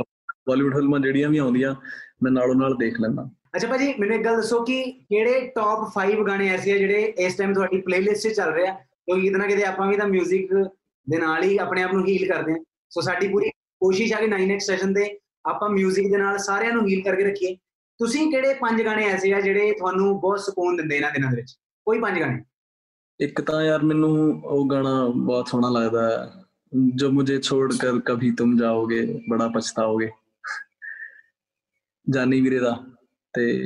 [0.48, 1.74] ਬਾਲੀਵੁੱਡ ਫਿਲਮਾਂ ਜਿਹੜੀਆਂ ਵੀ ਆਉਂਦੀਆਂ
[2.22, 6.24] ਮੈਂ ਨਾਲੋਂ ਨਾਲ ਦੇਖ ਲੈਂਦਾ। ਅੱਛਾ ਭਾਜੀ ਮੈਨੂੰ ਇੱਕ ਗੱਲ ਦੱਸੋ ਕਿ ਕਿਹੜੇ ਟੌਪ 5
[6.26, 8.74] ਗਾਣੇ ਐਸੇ ਆ ਜਿਹੜੇ ਇਸ ਟਾਈਮ ਤੁਹਾਡੀ ਪਲੇਲਿਸਟ 'ਚ ਚੱਲ ਰਹੇ ਆ?
[8.74, 10.68] ਕਿਉਂਕਿ ਕਿਤੇ ਨਾ ਕਿਤੇ ਆਪਾਂ ਵੀ ਤਾਂ 뮤직
[11.10, 12.56] ਦੇ ਨਾਲ ਹੀ ਆਪਣੇ ਆਪ ਨੂੰ ਹੀਲ ਕਰਦੇ ਆ
[12.90, 16.88] ਸੋ ਸਾਡੀ ਪੂਰੀ ਕੋਸ਼ਿਸ਼ ਆ ਕਿ 9x ਸੈਸ਼ਨ ਦੇ ਆਪਾਂ 뮤직 ਦੇ ਨਾਲ ਸਾਰਿਆਂ ਨੂੰ
[16.88, 17.54] ਹੀਲ ਕਰਕੇ ਰੱਖੀਏ।
[17.98, 21.52] ਤੁਸੀਂ ਕਿਹੜੇ ਪੰਜ ਗਾਣੇ ਐਸੇ ਆ ਜਿਹੜੇ ਤੁਹਾਨੂੰ ਬਹੁਤ ਸਕੂਨ ਦਿੰਦੇ ਇਹਨਾਂ ਦਿਨਾਂ ਦੇ ਵਿੱਚ?
[21.84, 22.42] ਕੋਈ ਪੰਜ ਗਾਣੇ?
[23.20, 26.44] ਇੱਕ ਤਾਂ ਯਾਰ ਮੈਨੂੰ ਉਹ ਗਾਣਾ ਬਹੁਤ ਸੋਹਣਾ ਲੱਗਦਾ ਹੈ।
[26.94, 30.10] ਜੋ ਮੁਝੇ ਛੋੜ ਕਰ ਕਭੀ ਤੁਮ ਜਾਓਗੇ, ਬੜਾ ਪਛਤਾਓਗੇ।
[32.10, 32.82] ਜਾਨੀ ਵੀਰੇ ਦਾ।
[33.32, 33.62] ਤੇ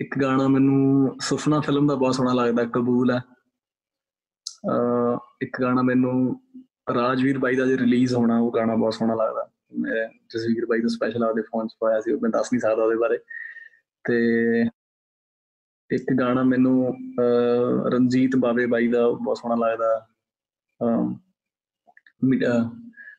[0.00, 3.20] ਇੱਕ ਗਾਣਾ ਮੈਨੂੰ ਸੁਫਨਾ ਫਿਲਮ ਦਾ ਬਹੁਤ ਸੋਹਣਾ ਲੱਗਦਾ, ਕਬੂਲ ਹੈ।
[4.68, 4.95] ਅਹ
[5.42, 6.40] ਇੱਕ ਗਾਣਾ ਮੈਨੂੰ
[6.94, 10.88] ਰਾਜਵੀਰ ਬਾਈ ਦਾ ਜੇ ਰਿਲੀਜ਼ ਹੋਣਾ ਉਹ ਗਾਣਾ ਬਹੁਤ ਸੋਹਣਾ ਲੱਗਦਾ। ਮੈਂ ਜਸਵੀਰ ਬਾਈ ਤੋਂ
[10.88, 13.18] ਸਪੈਸ਼ਲ ਆਪਦੇ ਫੋਨ 'ਚ ਪਾਇਆ ਸੀ ਮੈਂ ਦੱਸ ਨਹੀਂ ਸਕਦਾ ਉਹਦੇ ਬਾਰੇ।
[14.08, 14.16] ਤੇ
[15.90, 16.94] ਇੱਕ ਗਾਣਾ ਮੈਨੂੰ
[17.92, 20.08] ਰਣਜੀਤ ਬਾਵੇ ਬਾਈ ਦਾ ਬਹੁਤ ਸੋਹਣਾ ਲੱਗਦਾ।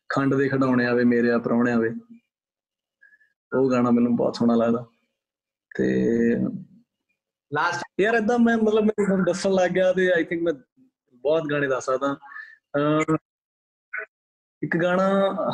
[0.09, 1.89] ਖੰਡ ਦੇ ਖਡਾਉਣੇ ਆਵੇ ਮੇਰੇ ਆ ਪਰੌਣੇ ਆਵੇ।
[3.55, 4.85] ਉਹ ਗਾਣਾ ਮੈਨੂੰ ਬਹੁਤ ਸੋਹਣਾ ਲੱਗਦਾ।
[5.75, 5.87] ਤੇ
[7.53, 10.53] ਲਾਸਟ ਯਾਰ ਇਦਾਂ ਮੈਂ ਮਤਲਬ ਮੈਂ ਤੁਹਾਨੂੰ ਦੱਸਣ ਲੱਗ ਗਿਆ ਤੇ ਆਈ ਥਿੰਕ ਮੈਂ
[11.27, 12.15] ਬਹੁਤ ਗਾਣੇ ਦੱਸ ਸਕਦਾ।
[14.61, 15.07] ਇੱਕ ਗਾਣਾ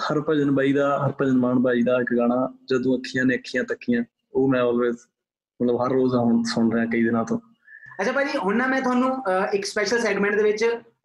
[0.04, 2.38] ਹਰਭਜਨ ਬਾਈ ਦਾ ਹਰਭਜਨ ਮਾਨ ਬਾਈ ਦਾ ਇੱਕ ਗਾਣਾ
[2.70, 4.98] ਜਦੋਂ ਅੱਖੀਆਂ ਨੇ ਅੱਖੀਆਂ ਤੱਕੀਆਂ ਉਹ ਮੈਂ ਆਲਵੇਜ਼
[5.60, 7.38] ਮਤਲਬ ਹਰ ਰੋਜ਼ ਹੁਣ ਸੁਣ ਰਿਹਾ ਕਈ ਦਿਨਾਂ ਤੋਂ।
[8.02, 9.10] ਅੱਛਾ ਭਾਜੀ ਹੁਣ ਨਾ ਮੈਂ ਤੁਹਾਨੂੰ
[9.54, 10.64] ਇੱਕ ਸਪੈਸ਼ਲ ਸੈਗਮੈਂਟ ਦੇ ਵਿੱਚ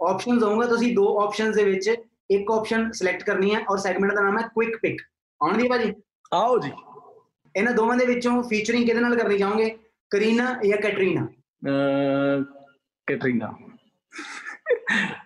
[0.09, 1.89] ਆਪਸ਼ਨਸ ਦਊਂਗਾ ਤੁਸੀਂ ਦੋ ਆਪਸ਼ਨਸ ਦੇ ਵਿੱਚ
[2.31, 5.03] ਇੱਕ ਆਪਸ਼ਨ ਸਿਲੈਕਟ ਕਰਨੀ ਹੈ ਔਰ ਸੈਗਮੈਂਟ ਦਾ ਨਾਮ ਹੈ ਕੁਇਕ ਪਿਕ
[5.41, 5.93] ਆਉਣਦੀ ਹੈ ਭਾਜੀ?
[6.35, 6.73] ਆਓ ਜੀ।
[7.55, 9.69] ਇਹਨਾਂ ਦੋਵਾਂ ਦੇ ਵਿੱਚੋਂ ਫੀਚਰਿੰਗ ਕਿਹਦੇ ਨਾਲ ਕਰਨੀ ਚਾਹੋਗੇ?
[10.11, 11.27] ਕਰੀਨਾ ਜਾਂ ਕੈਟਰੀਨਾ?
[13.09, 13.53] ਕੈਟਰੀਨਾ।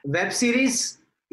[0.08, 0.82] ਵੈਬ ਸੀਰੀਜ਼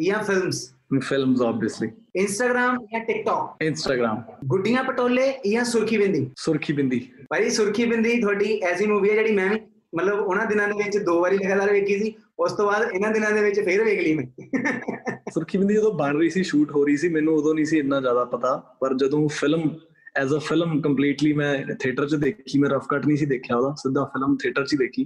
[0.06, 7.00] ਜਾਂ ਫਿਲਮਸ ਫਿਲਮਸ ਆਬਵੀਅਸਲੀ ਇੰਸਟਾਗ੍ਰam ਜਾਂ ਟਿਕਟੌਕ ਇੰਸਟਾਗ੍ਰam ਗੁੱਡੀਆਂ ਪਟੋਲੇ ਜਾਂ ਸੁਰਖੀ ਬਿੰਦੀ ਸੁਰਖੀ ਬਿੰਦੀ
[7.30, 9.60] ਭਾਈ ਸੁਰਖੀ ਬਿੰਦੀ ਤੁਹਾਡੀ ਐਸੀ ਮੂਵੀ ਹੈ ਜਿਹੜੀ ਮੈਂ ਵੀ
[9.95, 13.32] ਮਤਲਬ ਉਹਨਾਂ ਦਿਨਾਂ ਦੇ ਵਿੱਚ ਦੋ ਵਾਰੀ ਲਗਾਤਾਰ ਵੇਖੀ ਸੀ ਉਸ ਤੋਂ ਬਾਅਦ ਇਹਨਾਂ ਦਿਨਾਂ
[13.32, 14.26] ਦੇ ਵਿੱਚ ਫੇਰ ਵੇਖ ਲਈ ਮੈਂ।
[15.34, 18.02] ਸੁਰਖੀ ਬਿੰਦੀ ਜਦੋਂ ਬਣ ਰਹੀ ਸੀ ਸ਼ੂਟ ਹੋ ਰਹੀ ਸੀ ਮੈਨੂੰ ਉਦੋਂ ਨਹੀਂ ਸੀ ਇੰਨਾ
[18.02, 19.76] ਜ਼ਿਆਦਾ ਪਤਾ ਪਰ ਜਦੋਂ film
[20.15, 23.74] as a film completely ਮੈਂ ਥੀਏਟਰ 'ਚ ਦੇਖੀ ਮੈਂ ਰਫ ਕੱਟ ਨਹੀਂ ਸੀ ਦੇਖਿਆ ਉਹਦਾ
[23.74, 25.06] ਸਿੱਧਾ ਫਿਲਮ ਥੀਏਟਰ 'ਚ ਹੀ ਦੇਖੀ।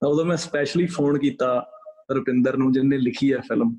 [0.00, 1.66] ਤਾਂ ਉਦੋਂ ਮੈਂ ਸਪੈਸ਼ਲੀ ਫੋਨ ਕੀਤਾ
[2.14, 3.76] ਰੁਪਿੰਦਰ ਨੂੰ ਜਿਹਨੇ ਲਿਖੀ ਹੈ ਫਿਲਮ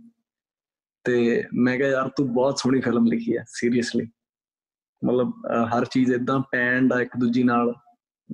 [1.04, 4.08] ਤੇ ਮੈਂ ਕਿਹਾ ਯਾਰ ਤੂੰ ਬਹੁਤ ਸੋਹਣੀ ਫਿਲਮ ਲਿਖੀ ਹੈ ਸੀਰੀਅਸਲੀ
[5.06, 7.74] ਮਤਲਬ ਅਹ, ਹਰ ਚੀਜ਼ ਇਦਾਂ ਪੈਂਡ ਆ ਇੱਕ ਦੂਜੀ ਨਾਲ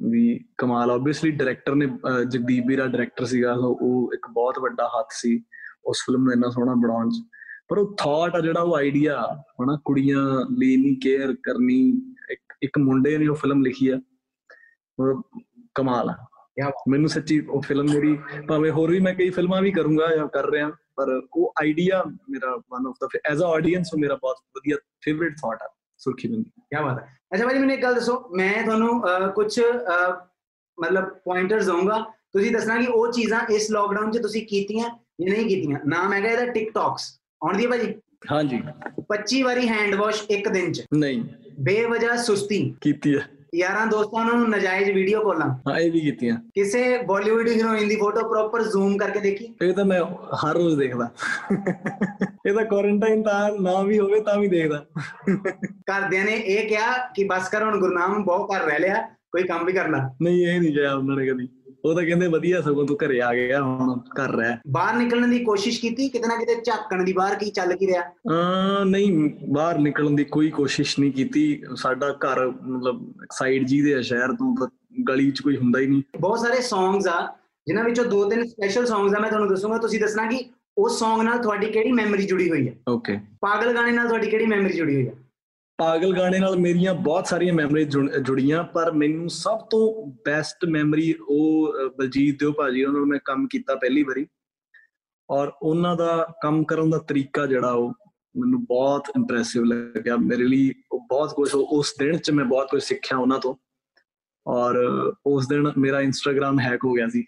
[0.10, 4.88] ਵੀ ਕਮਾਲ ਆਬਵੀਅਸਲੀ ਡਾਇਰੈਕਟਰ ਨੇ ਅਹ, ਜਗਦੀਪ ਵੀਰਾ ਡਾਇਰੈਕਟਰ ਸੀਗਾ so ਉਹ ਇੱਕ ਬਹੁਤ ਵੱਡਾ
[4.88, 5.44] ਹੱਥ ਸੀ
[5.86, 7.14] ਉਸ ਫਿਲਮ ਨੂੰ ਇੰਨਾ ਸੋਹਣਾ ਬਣਾਉਣ ਚ।
[7.68, 9.28] ਪਰ ਉਹ ਥਾਟ ਆ ਜਿਹੜਾ ਉਹ ਆਈਡੀਆ
[9.64, 10.24] ਹਨਾ ਕੁੜੀਆਂ
[10.60, 12.02] ਲਈ ਨਹੀਂ ਕੇਅਰ ਕਰਨੀ
[12.32, 14.02] ਇੱਕ ਇੱਕ ਮੁੰਡੇ ਨੇ ਉਹ ਫਿਲਮ ਲਿਖੀ ਆ।
[15.00, 15.22] ਉਹ
[15.76, 19.72] ਕਮਾਲ ਆ। ਕਿਆ। ਮੈਨੂੰ ਸੱਚੀ ਉਹ ਫਿਲਮ ਮੇਰੀ ਭਾਵੇਂ ਹੋਰ ਵੀ ਮੈਂ ਕਈ ਫਿਲਮਾਂ ਵੀ
[19.72, 24.00] ਕਰੂੰਗਾ ਜਾਂ ਕਰ ਰਿਹਾ ਪਰ ਉਹ ਆਈਡੀਆ ਮੇਰਾ one of the as uh audience ਉਹ
[24.00, 27.84] ਮੇਰਾ ਬਹੁਤ ਵਧੀਆ ਫੇਵਰਿਟ ਥਾਟ ਆ ਸੁਰਖੀ ਬਿੰਦੀ। ਕੀ ਬਾਤ ਹੈ। ਅੱਛਾ ਭਾਜੀ ਮੈਨੂੰ ਇੱਕ
[27.84, 29.02] ਗੱਲ ਦੱਸੋ ਮੈਂ ਤੁਹਾਨੂੰ
[29.36, 29.60] ਕੁਝ
[30.78, 32.00] ਮਤਲਬ ਪੁਆਇੰਟਰਸ ਦਊਂਗਾ।
[32.34, 34.89] ਤੁਸੀਂ ਦੱਸਣਾ ਕਿ ਉਹ ਚੀਜ਼ਾਂ ਇਸ ਲੋਕਡਾਊਨ 'ਚ ਤੁਸੀਂ ਕੀਤੀਆਂ
[35.22, 35.80] ਜਾਂ ਨਹੀਂ ਕੀਤੀਆਂ?
[35.86, 37.04] ਨਾਮ ਹੈਗਾ ਇਹਦਾ ਟਿਕਟੌਕਸ
[37.44, 37.94] ਆਉਂਦੀ ਹੈ ਭਾਜੀ?
[38.32, 38.60] ਹਾਂਜੀ।
[39.10, 41.24] 25 ਵਾਰੀ ਹੈਂਡ ਵਾਸ਼ ਇੱਕ ਦਿਨ 'ਚ। ਨਹੀਂ।
[41.60, 46.98] ਬੇਵਜ੍ਹਾ ਸੁਸਤੀ। ਕੀਤੀ ਹੈ ਯਾਰਾਂ ਦੋਸਤਾਂ ਨੂੰ ਨਜਾਇਜ਼ ਵੀਡੀਓ ਕਾਲਾਂ। ਹਾਂ ਇਹ ਵੀ ਕੀਤੀਆਂ। ਕਿਸੇ
[46.98, 49.54] ਬਾਲੀਵੁੱਡ ਹੀਰੋਇਨ ਦੀ ਫੋਟੋ ਪ੍ਰੋਪਰ ਜ਼ੂਮ ਕਰਕੇ ਦੇਖੀ?
[49.62, 50.02] ਇਹ ਤਾਂ ਮੈਂ
[50.36, 51.10] ਹਰ ਰੋਜ਼ ਦੇਖਦਾ।
[52.48, 54.86] ਇਹ ਤਾਂ ਕੁਆਰੰਟਾਈਨ ਤਾਂ ਨਾ ਵੀ ਹੋਵੇ ਤਾਂ ਵੀ ਦੇਖਦਾ।
[55.66, 59.66] ਘਰਦਿਆਂ ਨੇ ਇਹ ਕਿਹਾ ਕਿ ਬਸ ਕਰ ਹੁਣ ਗੁਰਨਾਮ ਬਹੁਤ ਕਰ ਰਹਿ ਲਿਆ ਕੋਈ ਕੰਮ
[59.66, 61.48] ਵੀ ਕਰ ਲੈ। ਨਹੀਂ ਇਹ ਨਹੀਂ ਕਿਹਾ ਉਹਨਾਂ ਨੇ ਕਦੀ।
[61.86, 65.39] ਉਹ ਤਾਂ ਕਹਿੰਦੇ ਵਧੀਆ ਸਗੋਂ ਤੂੰ ਘਰੇ ਆ ਗਿਆ ਹੁਣ ਕਰ ਰਿਹਾ। ਬਾਹਰ ਨਿਕਲਣ ਦੀ
[65.39, 66.10] ਕੋਸ਼ਿਸ਼ ਕੀਤੀ?
[66.10, 68.02] ਕਿਤੇ ਨਾ ਕਿਤੇ ਝਾਕਣ ਦੀ ਬਾਹਰ ਕੀ ਚੱਲ ਕੀ ਰਿਹਾ?
[68.02, 73.96] ਅਹ ਨਹੀਂ ਬਾਹਰ ਨਿਕਲਣ ਦੀ ਕੋਈ ਕੋਸ਼ਿਸ਼ ਨਹੀਂ ਕੀਤੀ। ਸਾਡਾ ਘਰ ਮਤਲਬ ਸਾਈਡ ਜੀ ਦੇ
[73.96, 74.67] ਆ ਸ਼ਹਿਰ ਤੋਂ ਤਾਂ
[75.10, 77.34] ਗਲੀ 'ਚ ਕੋਈ ਹੁੰਦਾ ਹੀ ਨਹੀਂ। ਬਹੁਤ ਸਾਰੇ ਸੌਂਗਸ ਆ
[77.67, 80.46] ਜਿਨ੍ਹਾਂ ਵਿੱਚੋਂ ਦੋ ਤਿੰਨ ਸਪੈਸ਼ਲ ਸੌਂਗਸ ਆ ਮੈਂ ਤੁਹਾਨੂੰ ਦੱਸੂਗਾ। ਤੁਸੀਂ ਦੱਸਣਾ ਕਿ
[80.78, 82.74] ਉਸ ਸੌਂਗ ਨਾਲ ਤੁਹਾਡੀ ਕਿਹੜੀ ਮੈਮਰੀ ਜੁੜੀ ਹੋਈ ਹੈ?
[82.89, 85.13] ਓਕੇ ਪਾਗਲ ਗਾਣੇ ਨਾਲ ਤੁਹਾਡੀ ਕਿਹੜੀ ਮੈਮਰੀ ਜੁੜੀ ਹੋਈ ਹੈ?
[85.84, 91.74] ਪਾਗਲ ਗਾਣੇ ਨਾਲ ਮੇਰੀਆਂ ਬਹੁਤ ਸਾਰੀਆਂ ਮੈਮਰੀਜ਼ ਜੁੜੀਆਂ ਪਰ ਮੈਨੂੰ ਸਭ ਤੋਂ ਬੈਸਟ ਮੈਮਰੀ ਉਹ
[91.98, 94.26] ਬਲਜੀਤ ਦਿਓ ਭਾਜੀ ਉਹਨਾਂ ਨਾਲ ਮੈਂ ਕੰਮ ਕੀਤਾ ਪਹਿਲੀ ਵਾਰੀ।
[95.30, 97.93] ਔਰ ਉਹਨਾਂ ਦਾ ਕੰਮ ਕਰਨ ਦਾ ਤਰੀਕਾ ਜਿਹੜਾ ਉਹ
[98.38, 102.82] ਮੈਨੂੰ ਬਹੁਤ ਇੰਪ੍ਰੈਸਿਵ ਲੱਗਿਆ। ਮੇਰੇ ਲਈ ਉਹ ਬਹੁਤ ਕੁਝ ਉਸ ਦਿਨ ਚ ਮੈਂ ਬਹੁਤ ਕੁਝ
[102.84, 103.56] ਸਿੱਖਿਆ ਉਹਨਾਂ ਤੋਂ।
[104.48, 104.76] ਔਰ
[105.26, 107.26] ਉਸ ਦਿਨ ਮੇਰਾ ਇੰਸਟਾਗ੍ਰam ਹੈਕ ਹੋ ਗਿਆ ਸੀ।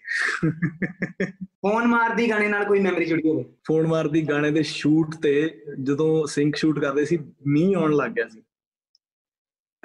[1.44, 6.26] ਫੋਨ ਮਾਰਦੀ ਗਾਣੇ ਨਾਲ ਕੋਈ ਮੈਮਰੀ ਜੁੜੀ ਹੋਵੇ। ਫੋਨ ਮਾਰਦੀ ਗਾਣੇ ਦੇ ਸ਼ੂਟ ਤੇ ਜਦੋਂ
[6.26, 8.42] ਸਿੰਕ ਸ਼ੂਟ ਕਰਦੇ ਸੀ ਮੀਂਹ ਆਉਣ ਲੱਗ ਗਿਆ ਸੀ।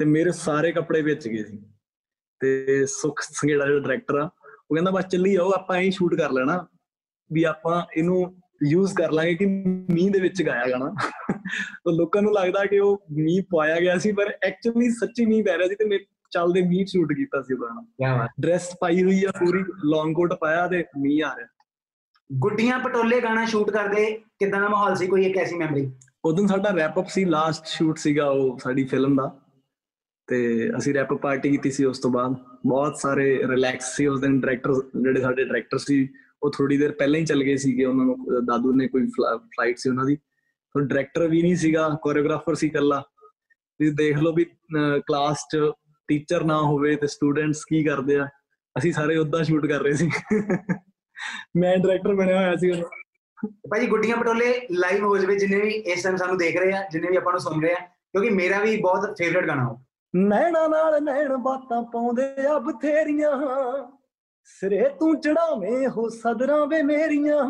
[0.01, 1.57] ਤੇ ਮੇਰੇ ਸਾਰੇ ਕੱਪੜੇ ਵਿੱਚ ਗਏ ਸੀ।
[2.41, 6.31] ਤੇ ਸੁਖ ਸੰਘੇੜਾ ਜਿਹੜਾ ਡਾਇਰੈਕਟਰ ਆ ਉਹ ਕਹਿੰਦਾ ਬਸ ਚੱਲੀ ਜਾਓ ਆਪਾਂ ਐਂ ਸ਼ੂਟ ਕਰ
[6.31, 6.67] ਲੈਣਾ
[7.31, 8.35] ਵੀ ਆਪਾਂ ਇਹਨੂੰ
[8.69, 10.93] ਯੂਜ਼ ਕਰ ਲਾਂਗੇ ਕਿ ਮੀਂਹ ਦੇ ਵਿੱਚ ਗਾਇਆ ਗਾਣਾ
[11.85, 15.57] ਤਾਂ ਲੋਕਾਂ ਨੂੰ ਲੱਗਦਾ ਕਿ ਉਹ ਮੀਂਹ ਪਾਇਆ ਗਿਆ ਸੀ ਪਰ ਐਕਚੁਅਲੀ ਸੱਚੀ ਮੀਂਹ ਪੈ
[15.57, 15.99] ਰਿਹਾ ਸੀ ਤੇ ਮੈਂ
[16.31, 20.33] ਚੱਲਦੇ ਮੀਂਹ ਸ਼ੂਟ ਕੀਤਾ ਸੀ ਗਾਣਾ ਕੀ ਬਾਤ। ਡਰੈਸ ਪਾਈ ਹੋਈ ਆ ਪੂਰੀ ਲੌਂਗ ਕੋਟ
[20.33, 21.47] ਪਾਇਆ ਤੇ ਮੀਂਹ ਆ ਰਿਹਾ।
[22.31, 25.07] ਗੁੱਡੀਆਂ ਪਟੋਲੇ ਗਾਣਾ ਸ਼ੂਟ ਕਰਦੇ ਕਿਦਾਂ ਦਾ ਮਾਹੌਲ ਸੀ?
[25.07, 25.91] ਕੋਈ ਇੱਕ ਐਸੀ ਮੈਮਰੀ
[26.25, 29.39] ਉਦੋਂ ਸਾਡਾ ਰੈਪ ਅਪ ਸੀ ਲਾਸਟ ਸ਼ੂਟ ਸੀਗਾ ਉਹ ਸਾਡੀ ਫਿਲਮ ਦਾ।
[30.31, 34.21] ਤੇ ਅਸੀਂ ਰੈਪ ਅਪ ਪਾਰਟੀ ਕੀਤੀ ਸੀ ਉਸ ਤੋਂ ਬਾਅਦ। ਬਹੁਤ ਸਾਰੇ ਰਿਲੈਕਸ ਸੀ ਉਸ
[34.21, 36.09] ਦਿਨ। ਡਾਇਰੈਕਟਰ ਜਿਹੜੇ ਸਾਡੇ ਡਾਇਰੈਕਟਰ ਸੀ,
[36.43, 39.77] ਉਹ ਥੋੜੀ ਦੇਰ ਪਹਿਲਾਂ ਹੀ ਚੱਲ ਗਏ ਸੀਗੇ। ਉਹਨਾਂ ਨੂੰ ਅਹ ਦਾਦੂ ਨੇ ਕੋਈ ਫਲਾਈਟ
[39.77, 43.03] ਸੀ ਉਹਨਾਂ ਦੀ। ਤਾਂ ਡਾਇਰੈਕਟਰ ਵੀ ਨਹੀਂ ਸੀਗਾ ਕੋਰੀਓਗ੍ਰਾਫਰ ਸੀ ਇਕੱਲਾ।
[43.55, 44.45] ਤੁਸੀਂ ਦੇਖ ਲਓ ਵੀ
[44.97, 45.71] ਕਲਾਸ 'ਚ
[46.07, 48.27] ਟੀਚਰ ਨਾ ਹੋਵੇ ਤੇ ਸਟੂਡੈਂਟਸ ਕੀ ਕਰਦੇ ਆ।
[48.77, 50.09] ਅਸੀਂ ਸਾਰੇ ਉਦਾਂ ਸ਼ੂਟ ਕਰ ਰਹੇ ਸੀ।
[51.57, 52.83] ਮੈਂ ਡਾਇਰੈਕਟਰ ਬਣਿਆ ਹੋਇਆ ਸੀ ਉਦੋਂ।
[53.47, 57.07] ਭਾਜੀ, ਗੁੱਡੀਆਂ ਪਟੋਲੇ ਲਾਈਵ ਹੋ ਜਵੇ, ਜਿੰਨੇ ਵੀ ਇਸ ਟਾਈਮ ਸਾਨੂੰ ਦੇਖ ਰਹੇ ਆ, ਜਿੰਨੇ
[57.11, 57.79] ਵੀ ਆਪਾਂ ਨੂੰ ਸੁਣ ਰਹੇ ਆ।
[58.11, 63.31] ਕਿਉਂਕਿ ਮੇਰਾ ਵੀ ਬਹੁਤ ਫੇਵਰਿਟ ਗਾਣਾ ਉਹ। ਨੈਣਾ ਨਾਲ ਨੈਣ ਬਾਤਾਂ ਪਾਉਂਦੇ ਆ ਬਥੇਰੀਆਂ।
[64.43, 67.43] ਸਿਰੇ ਤੂੰ ਚੜਾਵੇਂ ਹੋ ਸਦਰਾਂ ਵੇ ਮੇਰੀਆਂ।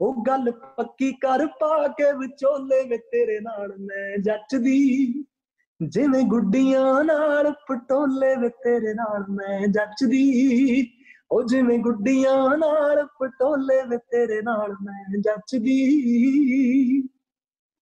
[0.00, 5.24] ਉਹ ਗੱਲ ਪੱਕੀ ਕਰ ਪਾ ਕੇ ਵਿਚੋਲੇ ਵੇ ਤੇਰੇ ਨਾਲ ਮੈਂ ਜੱਚਦੀ।
[5.88, 10.90] ਜਿਵੇਂ ਗੁੱਡੀਆਂ ਨਾਲ ਪਟੋਲੇ ਵੇ ਤੇਰੇ ਨਾਲ ਮੈਂ ਜੱਚਦੀ।
[11.32, 15.80] ਉਹ ਜਿਵੇਂ ਗੁੱਡੀਆਂ ਨਾਲ ਪਟੋਲੇ ਵੇ ਤੇਰੇ ਨਾਲ ਮੈਂ ਜੱਚਦੀ।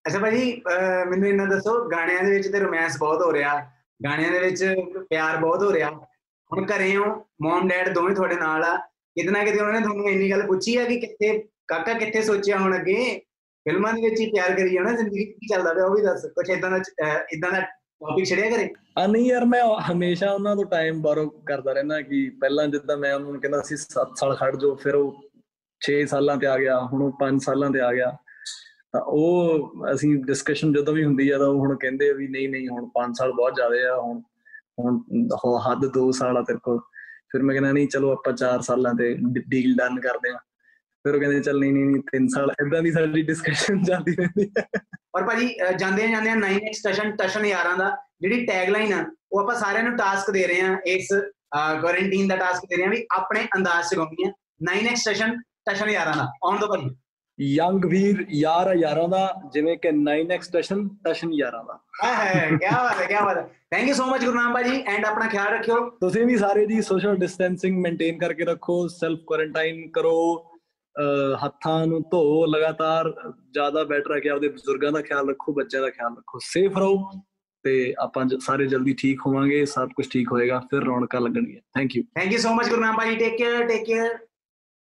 [0.07, 3.59] ਅੱਛਾ ਭਾਜੀ, ਅਹ ਮੈਨੂੰ ਇਹਨਾਂ ਦੱਸੋ, ਗਾਣਿਆਂ ਦੇ ਵਿੱਚ ਤੇ ਰੋਮਾਂਸ ਬਹੁਤ ਹੋ ਰਿਹਾ।
[4.05, 4.75] ਗਾਣਿਆਂ ਦੇ ਵਿੱਚ
[5.09, 5.89] ਪਿਆਰ ਬਹੁਤ ਹੋ ਰਿਹਾ।
[6.51, 10.09] ਹੁਣ ਘਰੇ ਹੋ ਮਮ ਡੈਡ ਦੋਵੇਂ ਤੁਹਾਡੇ ਨਾਲ ਆ। ਕਿਤੇ ਨਾ ਕਿਤੇ ਉਹਨਾਂ ਨੇ ਤੁਹਾਨੂੰ
[10.09, 13.19] ਇੰਨੀ ਗੱਲ ਪੁੱਛੀ ਆ ਕਿ ਕਿੱਥੇ, ਕਾਕਾ ਕਿੱਥੇ ਸੋਚਿਆ ਹੁਣ ਅੱਗੇ?
[13.67, 16.25] ਫਿਲਮਾਂ ਦੇ ਵਿੱਚ ਹੀ ਪਿਆਰ ਕਰੀ ਜਾਣਾ, ਜ਼ਿੰਦਗੀ 'ਚ ਕੀ ਚੱਲਦਾ ਪਿਆ ਉਹ ਵੀ ਦੱਸ।
[16.25, 16.77] ਕੁਛ ਇਦਾਂ ਦਾ
[17.33, 21.73] ਇਦਾਂ ਦਾ ਟੌਪਿਕ ਛੜਿਆ ਕਰੇ ਆ ਨਹੀਂ ਯਾਰ, ਮੈਂ ਹਮੇਸ਼ਾ ਉਹਨਾਂ ਤੋਂ ਟਾਈਮ ਬਾਰੋ ਕਰਦਾ
[21.73, 25.23] ਰਹਿੰਦਾ ਕਿ ਪਹਿਲਾਂ ਜਿੱਦਾਂ ਮੈਂ ਉਹਨਾਂ ਨੂੰ ਕਹਿੰਦਾ ਸੀ 7 ਸਾਲ ਖੜ ਜਾਓ, ਫਿਰ ਉਹ
[25.81, 28.17] 6 ਸਾਲਾਂ ਤੇ ਆ ਗਿਆ, ਹੁਣ ਉਹ 5 ਸਾਲਾਂ ਤੇ ਆ ਗਿਆ।
[28.93, 32.49] ਤਾਂ ਉਹ ਅਸੀਂ ਡਿਸਕਸ਼ਨ ਜਦੋਂ ਵੀ ਹੁੰਦੀ ਆ ਤਾਂ ਉਹ ਹੁਣ ਕਹਿੰਦੇ ਆ ਵੀ ਨਹੀਂ
[32.49, 34.21] ਨਹੀਂ, ਹੁਣ 5 ਸਾਲ ਬਹੁਤ ਜ਼ਿਆਦੇ ਆ, ਹੁਣ
[34.79, 34.99] ਹੁਣ
[35.45, 36.79] ਹੋ- ਹੱਦ 2 ਸਾਲ ਆ ਤੇਰੇ ਕੋਲ।
[37.31, 40.37] ਫਿਰ ਮੈਂ ਕਹਿੰਦਾ, ਨਹੀਂ, ਚਲੋ ਆਪਾਂ 4 ਸਾਲਾਂ ਤੇ ਡੀਲ ਡਨ ਕਰਦੇ ਆ
[41.05, 44.51] ਫਿਰ ਉਹ ਕਹਿੰਦੇ, ਚੱਲ ਨਹੀਂ ਨਹੀਂ ਨਹੀਂ 3 ਸਾਲ ਇਦਾਂ ਦੀ ਸਾਡੀ ਡਿਸਕਸ਼ਨ ਚੱਲਦੀ ਰਹਿੰਦੀ
[44.59, 44.67] ਹੈ
[45.15, 49.55] ਔਰ ਭਾਜੀ, ਅਹ ਜਾਂਦੇ ਜਾਂਦੇ 9x ਟਸ਼ਨ ਟਸ਼ਨ ਯਾਰਾਂ ਦਾ, ਜਿਹੜੀ ਟੈਗਲਾਈਨ ਆ, ਉਹ ਆਪਾਂ
[49.55, 51.07] ਸਾਰਿਆਂ ਨੂੰ ਟਾਸਕ ਦੇ ਰਹੇ ਆ ਇਸ
[51.81, 54.31] ਕੁਆਰੰਟੀਨ ਦਾ ਟਾਸਕ ਦੇ ਰਹੇ ਆ ਵੀ ਆਪਣੇ ਅੰਦਾਜ਼ ਚ ਗਾਉਣੀ ਆ
[54.71, 56.95] 9x ਟਸ਼ਨ ਟਸ਼ਨ ਯਾਰਾਂ ਦਾ। ਆਉਣ ਦੋ ਭਾਜੀ।
[57.41, 62.67] ਯੰਗ ਵੀਰ ਯਾਰ ਆ ਯਾਰਾਂ ਦਾ ਜਿਵੇਂ ਕਿ 9x ਟਸ਼ਨ ਟਸ਼ਨ ਯਾਰਾਂ ਦਾ। ਹੈ ਕੀ
[62.75, 65.89] ਬਾਤ ਹੈ ਕੀ ਬਾਤ ਹੈ। Thank you so much Gurnam ਭਾਜੀ ਐਂਡ ਆਪਣਾ ਖਿਆਲ ਰੱਖਿਓ।
[65.89, 70.15] ਤੁਸੀਂ ਵੀ ਸਾਰੇ ਜੀ ਸੋਸ਼ਲ ਡਿਸਟੈਂਸਿੰਗ ਮੇਨਟੇਨ ਕਰਕੇ ਰੱਖੋ ਸੈਲਫ ਕੁਆਰੰਟਾਈਨ ਕਰੋ
[71.45, 73.13] ਹੱਥਾਂ ਨੂੰ ਧੋ ਲਗਾਤਾਰ
[73.51, 77.11] ਜ਼ਿਆਦਾ ਬੈਟਰ ਹੈ ਕਿ ਆਪਦੇ ਬਜ਼ੁਰਗਾਂ ਦਾ ਖਿਆਲ ਰੱਖੋ ਬੱਚਿਆਂ ਦਾ ਖਿਆਲ ਰੱਖੋ ਸੇਫ ਰਹੋ
[77.63, 82.03] ਤੇ ਆਪਾਂ ਸਾਰੇ ਜਲਦੀ ਠੀਕ ਹੋਵਾਂਗੇ ਸਭ ਕੁਝ ਠੀਕ ਹੋਏਗਾ ਫਿਰ ਰੌਣਕਾਂ ਲੱਗਣਗੀਆਂ। Thank you
[82.03, 84.17] thank you so much Gurnam ਭਾਜੀ ਟੇਕ ਕੇਅਰ ਟੇਕ ਕੇਅਰ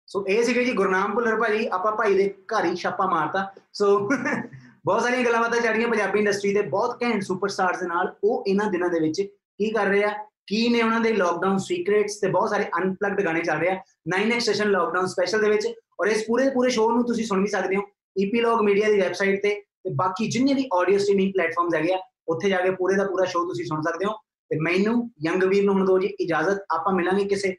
[0.07, 3.97] ਸੋ ਇਹ ਸੀਗੇ ਜੀ ਗੁਰਨਾਮ ਭੁੱਲਰ ਭਾਜੀ, ਆਪਾਂ ਭਾਈ ਦੇ ਘਰ ਹੀ ਛਾਪਾ ਮਾਰਤਾ। ਸੋ
[3.99, 8.69] ਬਹੁਤ ਸਾਰੀਆਂ ਗੱਲਾਂ ਬਾਤਾਂ ਚੱਲੀਆਂ ਪੰਜਾਬੀ ਇੰਡਸਟਰੀ ਦੇ, ਬਹੁਤ ਘੈਂਟ ਸੁਪਰਸਟਾਰਸ ਦੇ ਨਾਲ ਉਹ ਇਹਨਾਂ
[8.71, 10.13] ਦਿਨਾਂ ਦੇ ਵਿੱਚ ਕੀ ਕਰ ਰਹੇ ਆ?
[10.47, 14.39] ਕੀ ਨੇ ਉਹਨਾਂ ਦੇ ਲੋਕਡਾਊਨ ਸੀਕ੍ਰੇਟਸ ਤੇ ਬਹੁਤ ਸਾਰੇ ਅਨਪਲੱਗਡ ਗਾਣੇ ਚੱਲ ਰਹੇ ਆ। 9x
[14.39, 15.67] ਸੈਸ਼ਨ ਲੋਕਡਾਊਨ ਸਪੈਸ਼ਲ ਦੇ ਵਿੱਚ।
[16.01, 17.81] ਔਰ ਇਸ ਪੂਰੇ ਪੂਰੇ ਸ਼ੋਅ ਨੂੰ ਤੁਸੀਂ ਸੁਣ ਵੀ ਸਕਦੇ ਹੋ।
[18.17, 19.49] ਈਪੀਲੌਗ ਮੀਡੀਆ ਦੀ ਵੈਬਸਾਈਟ ਤੇ
[19.83, 23.25] ਤੇ ਬਾਕੀ ਜਿੰਨੇ ਵੀ ਆਡੀਓ ਸਟ੍ਰੀਮਿੰਗ ਪਲੇਟਫਾਰਮਸ ਹੈਗੇ ਆ, ਉੱਥੇ ਜਾ ਕੇ ਪੂਰੇ ਦਾ ਪੂਰਾ
[23.25, 24.13] ਸ਼ੋਅ ਤੁਸੀਂ ਸੁਣ ਸਕਦੇ ਹੋ।
[24.51, 27.55] ਤੇ ਮੈਨੂੰ ਯੰਗ ਵੀਰ ਨੂੰ ਹੁਣ ਦੋ ਜੀ ਇਜਾਜ਼ਤ, ਆਪਾਂ ਮਿਲਾਂਗੇ ਕਿਸੇ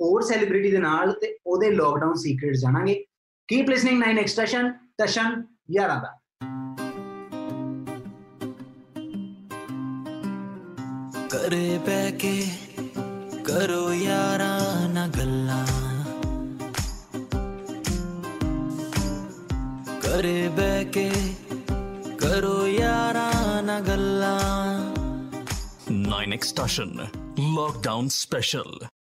[0.00, 3.04] ਹੋਰ ਸੈਲੀਬ੍ਰਿਟੀ ਦੇ ਨਾਲ ਤੇ ਉਹਦੇ ਲੋਕਡਾਊਨ ਸੀਕ੍ਰੇਟਸ ਜਾਣਾਂਗੇ।
[3.48, 6.16] ਕੀਪ ਲਿਸਨਿੰਗ 9 ਐਕਸਟੈਸ਼ਨ ਤਸ਼ਨ ਯਾਰਾਂ ਦਾ।
[11.28, 12.44] ਘਰੇ ਬਹਿ ਕੇ
[13.44, 15.66] ਕਰੋ ਯਾਰਾਂ ਨਾ ਗੱਲਾਂ।
[20.00, 21.10] ਘਰੇ ਬਹਿ ਕੇ
[22.18, 24.38] ਕਰੋ ਯਾਰਾਂ ਨਾ ਗੱਲਾਂ।
[25.90, 26.96] 9 Extortion
[27.58, 28.90] Lockdown Special.